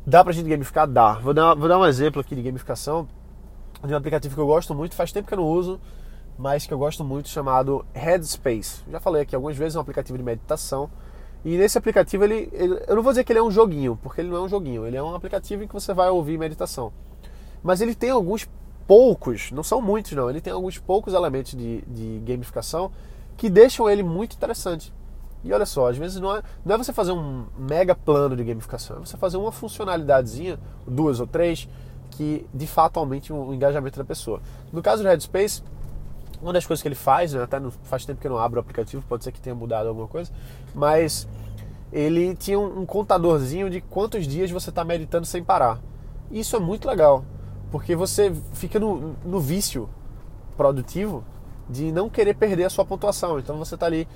Dá 0.05 0.23
pra 0.23 0.33
gente 0.33 0.49
gamificar? 0.49 0.87
Dá. 0.87 1.13
Vou 1.13 1.33
dar, 1.33 1.53
vou 1.53 1.69
dar 1.69 1.77
um 1.77 1.85
exemplo 1.85 2.19
aqui 2.19 2.35
de 2.35 2.41
gamificação 2.41 3.07
de 3.85 3.93
um 3.93 3.97
aplicativo 3.97 4.35
que 4.35 4.41
eu 4.41 4.47
gosto 4.47 4.73
muito, 4.75 4.95
faz 4.95 5.11
tempo 5.11 5.27
que 5.27 5.33
eu 5.33 5.37
não 5.37 5.47
uso, 5.47 5.79
mas 6.37 6.65
que 6.65 6.73
eu 6.73 6.77
gosto 6.77 7.03
muito, 7.03 7.29
chamado 7.29 7.85
Headspace. 7.93 8.83
Já 8.89 8.99
falei 8.99 9.23
aqui 9.23 9.35
algumas 9.35 9.57
vezes, 9.57 9.75
é 9.75 9.79
um 9.79 9.81
aplicativo 9.81 10.17
de 10.17 10.23
meditação. 10.23 10.89
E 11.43 11.57
nesse 11.57 11.77
aplicativo, 11.77 12.23
ele, 12.23 12.49
ele, 12.53 12.83
eu 12.87 12.95
não 12.95 13.03
vou 13.03 13.11
dizer 13.11 13.23
que 13.23 13.31
ele 13.31 13.39
é 13.39 13.43
um 13.43 13.49
joguinho, 13.49 13.97
porque 14.01 14.21
ele 14.21 14.29
não 14.29 14.37
é 14.37 14.41
um 14.41 14.49
joguinho, 14.49 14.85
ele 14.85 14.97
é 14.97 15.03
um 15.03 15.15
aplicativo 15.15 15.63
em 15.63 15.67
que 15.67 15.73
você 15.73 15.93
vai 15.93 16.09
ouvir 16.09 16.37
meditação. 16.37 16.93
Mas 17.63 17.81
ele 17.81 17.95
tem 17.95 18.11
alguns 18.11 18.47
poucos, 18.87 19.51
não 19.51 19.63
são 19.63 19.81
muitos 19.81 20.11
não, 20.11 20.29
ele 20.29 20.41
tem 20.41 20.53
alguns 20.53 20.77
poucos 20.77 21.13
elementos 21.13 21.53
de, 21.53 21.81
de 21.81 22.19
gamificação 22.25 22.91
que 23.37 23.49
deixam 23.49 23.89
ele 23.89 24.03
muito 24.03 24.35
interessante. 24.35 24.93
E 25.43 25.51
olha 25.51 25.65
só, 25.65 25.89
às 25.89 25.97
vezes 25.97 26.19
não 26.19 26.35
é, 26.35 26.43
não 26.63 26.75
é 26.75 26.77
você 26.77 26.93
fazer 26.93 27.11
um 27.11 27.45
mega 27.57 27.95
plano 27.95 28.35
de 28.35 28.43
gamificação, 28.43 28.97
é 28.97 28.99
você 28.99 29.17
fazer 29.17 29.37
uma 29.37 29.51
funcionalidadezinha, 29.51 30.59
duas 30.85 31.19
ou 31.19 31.25
três, 31.25 31.67
que 32.11 32.45
de 32.53 32.67
fato 32.67 32.99
aumente 32.99 33.33
o 33.33 33.53
engajamento 33.53 33.97
da 33.97 34.05
pessoa. 34.05 34.41
No 34.71 34.81
caso 34.81 35.01
do 35.01 35.09
Headspace, 35.09 35.63
uma 36.41 36.53
das 36.53 36.65
coisas 36.65 36.81
que 36.81 36.87
ele 36.87 36.95
faz, 36.95 37.33
né, 37.33 37.43
até 37.43 37.59
faz 37.83 38.05
tempo 38.05 38.19
que 38.19 38.27
eu 38.27 38.31
não 38.31 38.37
abro 38.37 38.59
o 38.59 38.61
aplicativo, 38.61 39.03
pode 39.07 39.23
ser 39.23 39.31
que 39.31 39.39
tenha 39.39 39.55
mudado 39.55 39.87
alguma 39.87 40.07
coisa, 40.07 40.31
mas 40.73 41.27
ele 41.91 42.35
tinha 42.35 42.59
um, 42.59 42.81
um 42.81 42.85
contadorzinho 42.85 43.69
de 43.69 43.81
quantos 43.81 44.27
dias 44.27 44.49
você 44.49 44.69
está 44.69 44.83
meditando 44.83 45.25
sem 45.25 45.43
parar. 45.43 45.79
Isso 46.29 46.55
é 46.55 46.59
muito 46.59 46.87
legal, 46.87 47.23
porque 47.71 47.95
você 47.95 48.33
fica 48.53 48.79
no, 48.79 49.15
no 49.23 49.39
vício 49.39 49.89
produtivo 50.55 51.23
de 51.69 51.91
não 51.91 52.09
querer 52.09 52.33
perder 52.33 52.65
a 52.65 52.69
sua 52.69 52.85
pontuação. 52.85 53.39
Então 53.39 53.57
você 53.57 53.75
está 53.75 53.85
ali, 53.85 54.07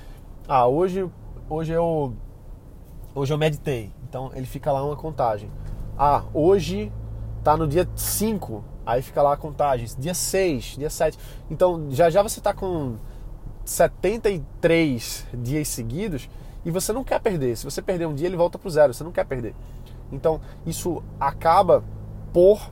ah, 0.47 0.67
hoje, 0.67 1.09
hoje 1.49 1.71
eu 1.73 2.13
hoje 3.13 3.33
eu 3.33 3.37
meditei. 3.37 3.91
Então 4.07 4.31
ele 4.33 4.45
fica 4.45 4.71
lá 4.71 4.83
uma 4.83 4.95
contagem. 4.95 5.49
Ah, 5.97 6.23
hoje 6.33 6.91
tá 7.45 7.55
no 7.55 7.67
dia 7.67 7.87
5, 7.95 8.63
aí 8.83 9.03
fica 9.03 9.21
lá 9.21 9.33
a 9.33 9.37
contagem, 9.37 9.87
dia 9.99 10.15
6, 10.15 10.77
dia 10.79 10.89
7. 10.89 11.15
Então 11.47 11.91
já 11.91 12.09
já 12.09 12.23
você 12.23 12.41
tá 12.41 12.55
com 12.55 12.95
73 13.63 15.27
dias 15.31 15.67
seguidos 15.67 16.27
e 16.65 16.71
você 16.71 16.91
não 16.91 17.03
quer 17.03 17.19
perder. 17.19 17.55
Se 17.55 17.63
você 17.63 17.83
perder 17.83 18.07
um 18.07 18.15
dia, 18.15 18.25
ele 18.25 18.35
volta 18.35 18.57
pro 18.57 18.67
zero, 18.67 18.95
você 18.95 19.03
não 19.03 19.11
quer 19.11 19.25
perder. 19.25 19.53
Então 20.11 20.41
isso 20.65 21.03
acaba 21.19 21.83
por 22.33 22.71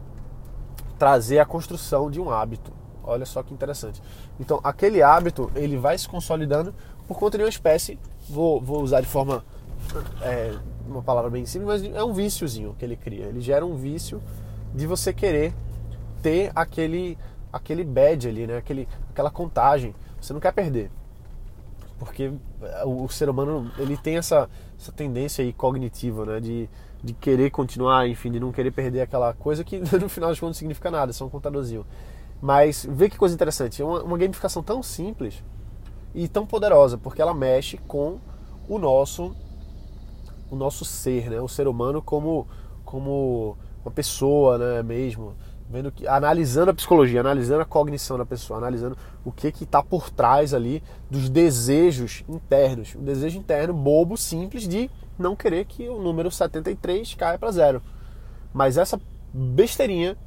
trazer 0.97 1.37
a 1.37 1.45
construção 1.45 2.09
de 2.09 2.19
um 2.19 2.31
hábito. 2.31 2.73
Olha 3.03 3.27
só 3.27 3.43
que 3.43 3.53
interessante. 3.53 4.01
Então 4.39 4.59
aquele 4.63 5.03
hábito 5.03 5.51
ele 5.53 5.77
vai 5.77 5.95
se 5.99 6.09
consolidando 6.09 6.73
por 7.07 7.19
conta 7.19 7.37
de 7.37 7.43
uma 7.43 7.49
espécie, 7.49 7.99
vou, 8.27 8.59
vou 8.59 8.81
usar 8.81 9.01
de 9.01 9.07
forma 9.07 9.45
é, 10.23 10.51
uma 10.87 11.03
palavra 11.03 11.29
bem 11.29 11.45
simples, 11.45 11.83
mas 11.83 11.95
é 11.95 12.03
um 12.03 12.11
víciozinho 12.13 12.75
que 12.79 12.83
ele 12.83 12.95
cria. 12.95 13.25
Ele 13.25 13.39
gera 13.39 13.63
um 13.63 13.75
vício 13.75 14.19
de 14.73 14.87
você 14.87 15.13
querer 15.13 15.53
ter 16.21 16.51
aquele 16.55 17.17
aquele 17.53 17.83
badge 17.83 18.27
ali, 18.27 18.47
né? 18.47 18.57
Aquele, 18.57 18.87
aquela 19.11 19.29
contagem. 19.29 19.93
Você 20.19 20.33
não 20.33 20.39
quer 20.39 20.51
perder. 20.51 20.89
Porque 21.99 22.33
eh, 22.61 22.83
o, 22.85 23.07
ser 23.07 23.29
humano 23.29 23.71
ele 23.77 23.95
tem 23.95 24.17
essa, 24.17 24.49
essa 24.79 24.91
tendência 24.91 25.43
aí 25.43 25.53
cognitiva, 25.53 26.25
né? 26.25 26.39
De, 26.39 26.67
de 27.03 27.13
querer 27.13 27.51
continuar, 27.51 28.07
enfim, 28.07 28.31
de 28.31 28.39
não 28.39 28.51
querer 28.51 28.71
perder 28.71 29.01
aquela 29.01 29.33
coisa 29.33 29.63
que 29.63 29.77
no 30.01 30.09
final 30.09 30.29
das 30.29 30.39
contas 30.39 30.55
não 30.55 30.59
significa 30.59 30.89
nada, 30.89 31.11
é 31.11 31.13
só 31.13 31.25
um 31.25 31.29
contadorzinho. 31.29 31.85
Mas 32.41 32.85
vê 32.89 33.07
que 33.07 33.17
coisa 33.17 33.35
interessante, 33.35 33.81
é 33.81 33.85
uma, 33.85 34.01
uma 34.03 34.17
gamificação 34.17 34.63
tão 34.63 34.81
simples 34.81 35.41
e 36.13 36.27
tão 36.27 36.45
poderosa, 36.45 36.97
porque 36.97 37.21
ela 37.21 37.33
mexe 37.33 37.77
com 37.77 38.19
o 38.67 38.79
nosso 38.79 39.35
o 40.49 40.55
nosso 40.55 40.83
ser, 40.85 41.29
né? 41.29 41.39
O 41.39 41.47
ser 41.47 41.67
humano 41.67 42.01
como 42.01 42.47
como 42.83 43.57
uma 43.83 43.91
pessoa, 43.91 44.57
né, 44.57 44.83
mesmo, 44.83 45.35
vendo 45.69 45.91
que 45.91 46.07
analisando 46.07 46.71
a 46.71 46.73
psicologia, 46.73 47.21
analisando 47.21 47.61
a 47.61 47.65
cognição 47.65 48.17
da 48.17 48.25
pessoa, 48.25 48.59
analisando 48.59 48.97
o 49.25 49.31
que 49.31 49.51
que 49.51 49.63
está 49.63 49.81
por 49.81 50.09
trás 50.09 50.53
ali 50.53 50.83
dos 51.09 51.29
desejos 51.29 52.23
internos, 52.27 52.95
um 52.95 53.03
desejo 53.03 53.37
interno 53.37 53.73
bobo, 53.73 54.17
simples 54.17 54.67
de 54.67 54.89
não 55.17 55.35
querer 55.35 55.65
que 55.65 55.87
o 55.89 55.99
número 56.01 56.31
73 56.31 57.13
caia 57.15 57.37
para 57.37 57.51
zero. 57.51 57.81
Mas 58.53 58.77
essa 58.77 58.99
besteirinha 59.33 60.17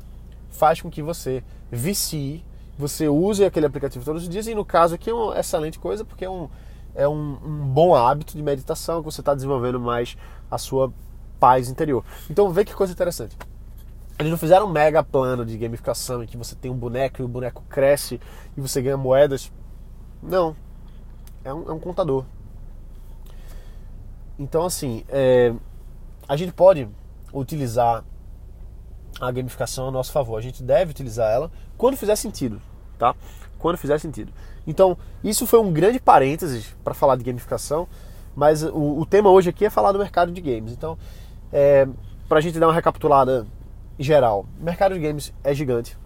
faz 0.51 0.81
com 0.81 0.91
que 0.91 1.03
você 1.03 1.45
vicie, 1.71 2.45
você 2.79 3.09
use 3.09 3.45
aquele 3.45 3.67
aplicativo 3.67 4.05
todos 4.05 4.23
os 4.23 4.29
dias 4.29 4.47
e 4.47 4.55
no 4.55 4.65
caso 4.65 4.95
aqui 4.95 5.11
é 5.11 5.15
uma 5.15 5.39
excelente 5.39 5.79
coisa 5.79 6.05
porque 6.05 6.25
é 6.25 6.31
um 6.31 6.49
é 6.95 7.07
um, 7.07 7.39
um 7.45 7.67
bom 7.69 7.95
hábito 7.95 8.35
de 8.35 8.43
meditação 8.43 9.01
que 9.01 9.05
você 9.05 9.21
está 9.21 9.35
desenvolvendo 9.35 9.79
mais 9.79 10.17
a 10.51 10.57
sua 10.57 10.91
paz 11.39 11.69
interior. 11.69 12.05
Então 12.31 12.51
vê 12.51 12.65
que 12.65 12.75
coisa 12.75 12.93
interessante. 12.93 13.37
Eles 14.19 14.31
não 14.31 14.39
fizeram 14.39 14.67
um 14.67 14.71
mega 14.71 15.03
plano 15.03 15.45
de 15.45 15.59
gamificação 15.59 16.23
em 16.23 16.27
que 16.27 16.37
você 16.37 16.55
tem 16.55 16.71
um 16.71 16.77
boneco 16.77 17.21
e 17.21 17.25
o 17.25 17.29
boneco 17.29 17.63
cresce 17.69 18.21
e 18.57 18.61
você 18.61 18.81
ganha 18.81 18.97
moedas. 18.97 19.53
Não. 20.23 20.57
É 21.45 21.53
um, 21.53 21.69
é 21.69 21.73
um 21.73 21.79
contador. 21.79 22.25
Então, 24.39 24.65
assim, 24.65 25.05
é, 25.09 25.53
a 26.29 26.37
gente 26.37 26.53
pode 26.53 26.89
utilizar 27.33 28.05
a 29.21 29.31
gamificação 29.31 29.89
a 29.89 29.91
nosso 29.91 30.13
favor. 30.13 30.37
A 30.37 30.43
gente 30.43 30.63
deve 30.63 30.91
utilizar 30.91 31.31
ela 31.31 31.51
quando 31.77 31.97
fizer 31.97 32.17
sentido, 32.17 32.61
tá? 32.99 33.15
Quando 33.59 33.77
fizer 33.77 33.99
sentido. 33.99 34.33
Então, 34.67 34.97
isso 35.23 35.47
foi 35.47 35.61
um 35.61 35.73
grande 35.73 36.01
parênteses 36.01 36.75
para 36.83 36.93
falar 36.93 37.17
de 37.17 37.25
gamificação, 37.25 37.87
mas 38.35 38.63
o, 38.63 38.99
o, 38.99 39.07
tema 39.07 39.31
hoje 39.31 39.49
aqui 39.49 39.65
é 39.65 39.71
falar 39.71 39.93
do 39.93 39.99
mercado 39.99 40.33
de 40.33 40.41
games. 40.41 40.73
Então, 40.73 40.99
é, 41.53 41.87
para 42.29 42.39
a 42.39 42.41
gente 42.41 42.59
dar 42.59 42.67
uma 42.67 42.75
recapitulada 42.75 43.47
geral, 43.99 44.47
o 44.61 44.65
mercado 44.65 44.95
de 44.95 45.01
games 45.01 45.33
é 45.43 45.55
gigante. 45.55 45.97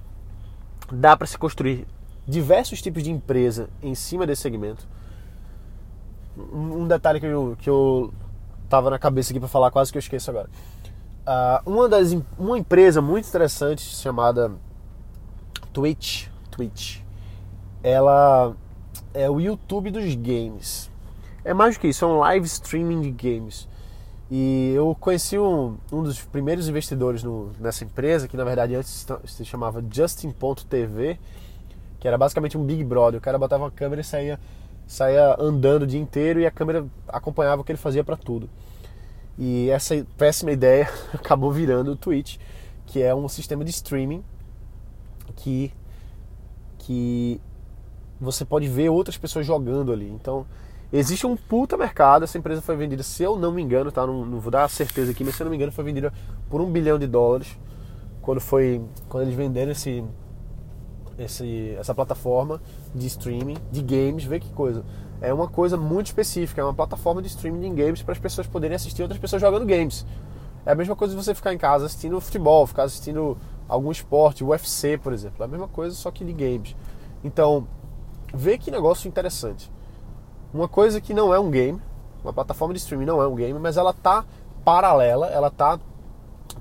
Dá 0.93 1.17
para 1.17 1.27
se 1.27 1.39
construir 1.39 1.87
diversos 2.27 2.81
tipos 2.81 3.03
de 3.03 3.11
empresa 3.11 3.69
em 3.83 3.95
cima 3.95 4.27
desse 4.27 4.43
segmento. 4.43 4.87
Um 6.37 6.87
detalhe 6.87 7.21
que 7.21 7.27
eu, 7.27 7.57
que 7.59 7.69
eu 7.69 8.13
tava 8.69 8.89
na 8.89 8.99
cabeça 8.99 9.33
aqui 9.33 9.41
para 9.41 9.49
falar, 9.49 9.71
quase 9.71 9.91
que 9.91 9.99
eu 9.99 10.01
esqueço 10.01 10.31
agora. 10.31 10.49
Uh, 11.27 11.71
uma, 11.71 11.89
das, 11.89 12.17
uma 12.39 12.59
empresa 12.59 13.03
muito 13.03 13.29
interessante 13.29 13.83
chamada 13.83 14.53
Twitch, 15.73 16.29
Twitch, 16.51 17.01
ela 17.83 18.55
é 19.13 19.29
o 19.29 19.41
YouTube 19.41 19.91
dos 19.91 20.15
games. 20.15 20.91
É 21.45 21.53
mais 21.53 21.77
do 21.77 21.81
que 21.81 21.89
isso, 21.89 22.05
é 22.05 22.09
um 22.09 22.19
live 22.19 22.47
streaming 22.47 23.01
de 23.01 23.11
games. 23.11 23.69
E 24.31 24.73
eu 24.77 24.97
conheci 24.99 25.37
um, 25.37 25.77
um 25.91 26.05
dos 26.05 26.23
primeiros 26.23 26.69
investidores 26.69 27.25
no, 27.25 27.51
nessa 27.59 27.83
empresa, 27.83 28.29
que 28.29 28.37
na 28.37 28.45
verdade 28.45 28.77
antes 28.77 29.05
se 29.27 29.45
chamava 29.45 29.85
Justin.tv, 29.91 31.19
que 31.99 32.07
era 32.07 32.17
basicamente 32.17 32.57
um 32.57 32.65
Big 32.65 32.85
Brother. 32.85 33.19
O 33.19 33.21
cara 33.21 33.37
botava 33.37 33.65
uma 33.65 33.71
câmera 33.73 34.01
e 34.03 34.05
saía, 34.05 34.39
saía 34.87 35.35
andando 35.37 35.83
o 35.83 35.87
dia 35.87 35.99
inteiro 35.99 36.39
e 36.39 36.47
a 36.47 36.51
câmera 36.51 36.87
acompanhava 37.09 37.63
o 37.63 37.65
que 37.65 37.73
ele 37.73 37.79
fazia 37.79 38.05
para 38.05 38.17
tudo. 38.17 38.49
E 39.37 39.69
essa 39.71 40.07
péssima 40.17 40.53
ideia 40.53 40.89
acabou 41.13 41.51
virando 41.51 41.91
o 41.91 41.97
Twitch, 41.97 42.37
que 42.87 43.03
é 43.03 43.13
um 43.13 43.29
sistema 43.29 43.65
de 43.65 43.71
streaming 43.71 44.23
que, 45.35 45.73
que 46.79 47.41
você 48.21 48.45
pode 48.45 48.69
ver 48.69 48.91
outras 48.91 49.17
pessoas 49.17 49.45
jogando 49.45 49.93
ali. 49.93 50.09
Então, 50.09 50.47
existe 50.93 51.27
um 51.27 51.37
puta 51.37 51.77
mercado. 51.77 52.25
Essa 52.25 52.39
empresa 52.39 52.61
foi 52.61 52.77
vendida, 52.77 53.03
se 53.03 53.23
eu 53.23 53.37
não 53.37 53.53
me 53.53 53.63
engano, 53.63 53.91
tá? 53.93 54.07
Não, 54.07 54.25
não 54.25 54.41
vou 54.41 54.51
dar 54.51 54.69
certeza 54.69 55.11
aqui, 55.13 55.25
mas 55.25 55.35
se 55.35 55.43
eu 55.43 55.45
não 55.45 55.51
me 55.51 55.57
engano, 55.57 55.73
foi 55.73 55.85
vendida 55.85 56.13
por 56.49 56.61
um 56.61 56.71
bilhão 56.71 56.99
de 56.99 57.07
dólares 57.07 57.59
quando 58.21 58.41
foi 58.41 58.83
quando 59.09 59.25
eles 59.25 59.35
venderam 59.35 59.73
esse, 59.73 60.05
esse 61.19 61.75
essa 61.79 61.95
plataforma 61.95 62.61
de 62.95 63.07
streaming 63.07 63.57
de 63.71 63.83
games. 63.83 64.25
Vê 64.25 64.41
que 64.41 64.53
coisa. 64.53 64.85
É 65.21 65.33
uma 65.33 65.49
coisa 65.49 65.77
muito 65.77 66.07
específica. 66.07 66.61
É 66.61 66.65
uma 66.65 66.75
plataforma 66.75 67.21
de 67.21 67.29
streaming 67.29 67.61
de 67.61 67.83
games 67.83 68.03
para 68.03 68.13
as 68.13 68.19
pessoas 68.19 68.47
poderem 68.47 68.75
assistir 68.75 69.03
outras 69.03 69.21
pessoas 69.21 69.41
jogando 69.41 69.67
games. 69.67 70.07
É 70.65 70.73
a 70.73 70.75
mesma 70.75 70.95
coisa 70.95 71.15
de 71.15 71.23
você 71.23 71.35
ficar 71.35 71.55
em 71.55 71.59
casa 71.59 71.87
assistindo 71.87 72.21
futebol, 72.21 72.67
ficar 72.67 72.85
assistindo 72.85 73.37
algum 73.67 73.91
esporte, 73.91 74.45
UFC, 74.45 74.99
por 74.99 75.13
exemplo. 75.13 75.43
É 75.43 75.45
a 75.45 75.49
mesma 75.49 75.69
coisa, 75.69 75.95
só 75.95 76.11
que 76.11 76.25
de 76.25 76.33
games. 76.33 76.77
Então, 77.25 77.67
vê 78.35 78.59
que 78.59 78.71
negócio 78.71 79.09
interessante. 79.09 79.71
Uma 80.53 80.69
coisa 80.69 81.01
que 81.01 81.15
não 81.15 81.33
é 81.33 81.39
um 81.39 81.51
game, 81.51 81.81
uma 82.23 82.33
plataforma 82.33 82.75
de 82.75 82.81
streaming 82.81 83.07
não 83.07 83.23
é 83.23 83.27
um 83.27 83.35
game, 83.35 83.59
mas 83.59 83.77
ela 83.77 83.93
tá 83.93 84.25
paralela, 84.65 85.27
ela 85.29 85.51
tá 85.51 85.79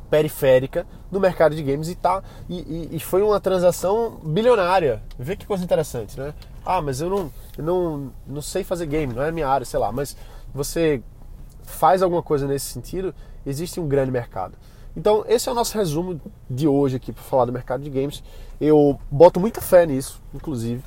periférica 0.09 0.85
no 1.11 1.19
mercado 1.19 1.55
de 1.55 1.63
games 1.63 1.89
e 1.89 1.95
tá 1.95 2.23
e, 2.47 2.59
e, 2.59 2.95
e, 2.95 2.99
foi 2.99 3.21
uma 3.21 3.39
transação 3.39 4.19
bilionária. 4.23 5.01
Vê 5.17 5.35
que 5.35 5.45
coisa 5.45 5.63
interessante, 5.63 6.19
né? 6.19 6.33
Ah, 6.65 6.81
mas 6.81 7.01
eu 7.01 7.09
não, 7.09 7.31
eu 7.57 7.63
não, 7.63 8.11
não 8.27 8.41
sei 8.41 8.63
fazer 8.63 8.85
game, 8.85 9.13
não 9.13 9.23
é 9.23 9.31
minha 9.31 9.47
área, 9.47 9.65
sei 9.65 9.79
lá. 9.79 9.91
Mas 9.91 10.15
você 10.53 11.01
faz 11.63 12.01
alguma 12.01 12.21
coisa 12.21 12.47
nesse 12.47 12.67
sentido, 12.67 13.13
existe 13.45 13.79
um 13.79 13.87
grande 13.87 14.11
mercado. 14.11 14.55
Então, 14.95 15.23
esse 15.27 15.47
é 15.47 15.51
o 15.51 15.55
nosso 15.55 15.77
resumo 15.77 16.19
de 16.49 16.67
hoje 16.67 16.95
aqui 16.95 17.11
para 17.11 17.23
falar 17.23 17.45
do 17.45 17.53
mercado 17.53 17.83
de 17.83 17.89
games. 17.89 18.23
Eu 18.59 18.99
boto 19.09 19.39
muita 19.39 19.61
fé 19.61 19.85
nisso, 19.85 20.21
inclusive 20.33 20.83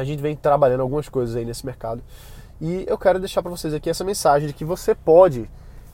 a 0.00 0.04
gente 0.04 0.20
vem 0.20 0.36
trabalhando 0.36 0.80
algumas 0.80 1.08
coisas 1.08 1.36
aí 1.36 1.44
nesse 1.44 1.64
mercado. 1.64 2.02
E 2.60 2.84
eu 2.86 2.96
quero 2.96 3.18
deixar 3.18 3.42
para 3.42 3.50
vocês 3.50 3.74
aqui 3.74 3.90
essa 3.90 4.04
mensagem 4.04 4.48
de 4.48 4.54
que 4.54 4.64
você 4.64 4.94
pode 4.94 5.48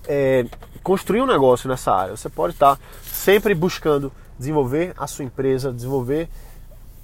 é, 0.07 0.47
construir 0.83 1.21
um 1.21 1.27
negócio 1.27 1.69
nessa 1.69 1.93
área. 1.93 2.17
Você 2.17 2.29
pode 2.29 2.55
estar 2.55 2.79
sempre 3.03 3.55
buscando 3.55 4.13
desenvolver 4.39 4.93
a 4.97 5.07
sua 5.07 5.25
empresa, 5.25 5.73
desenvolver 5.73 6.29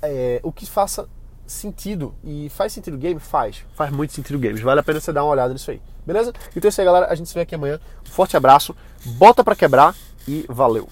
é, 0.02 0.40
o 0.42 0.52
que 0.52 0.66
faça 0.66 1.08
sentido. 1.46 2.14
E 2.22 2.48
faz 2.50 2.72
sentido 2.72 2.96
game? 2.96 3.18
Faz. 3.18 3.64
Faz 3.74 3.90
muito 3.90 4.12
sentido 4.12 4.38
games. 4.38 4.60
Vale 4.60 4.80
a 4.80 4.82
pena 4.82 5.00
você 5.00 5.12
dar 5.12 5.24
uma 5.24 5.32
olhada 5.32 5.52
nisso 5.52 5.70
aí. 5.70 5.80
Beleza? 6.06 6.32
Então 6.54 6.68
é 6.68 6.70
isso 6.70 6.80
aí, 6.80 6.84
galera. 6.84 7.06
A 7.10 7.14
gente 7.14 7.28
se 7.28 7.34
vê 7.34 7.40
aqui 7.40 7.54
amanhã. 7.54 7.80
Um 8.06 8.10
forte 8.10 8.36
abraço. 8.36 8.74
Bota 9.04 9.42
para 9.42 9.56
quebrar 9.56 9.94
e 10.26 10.44
valeu. 10.48 10.88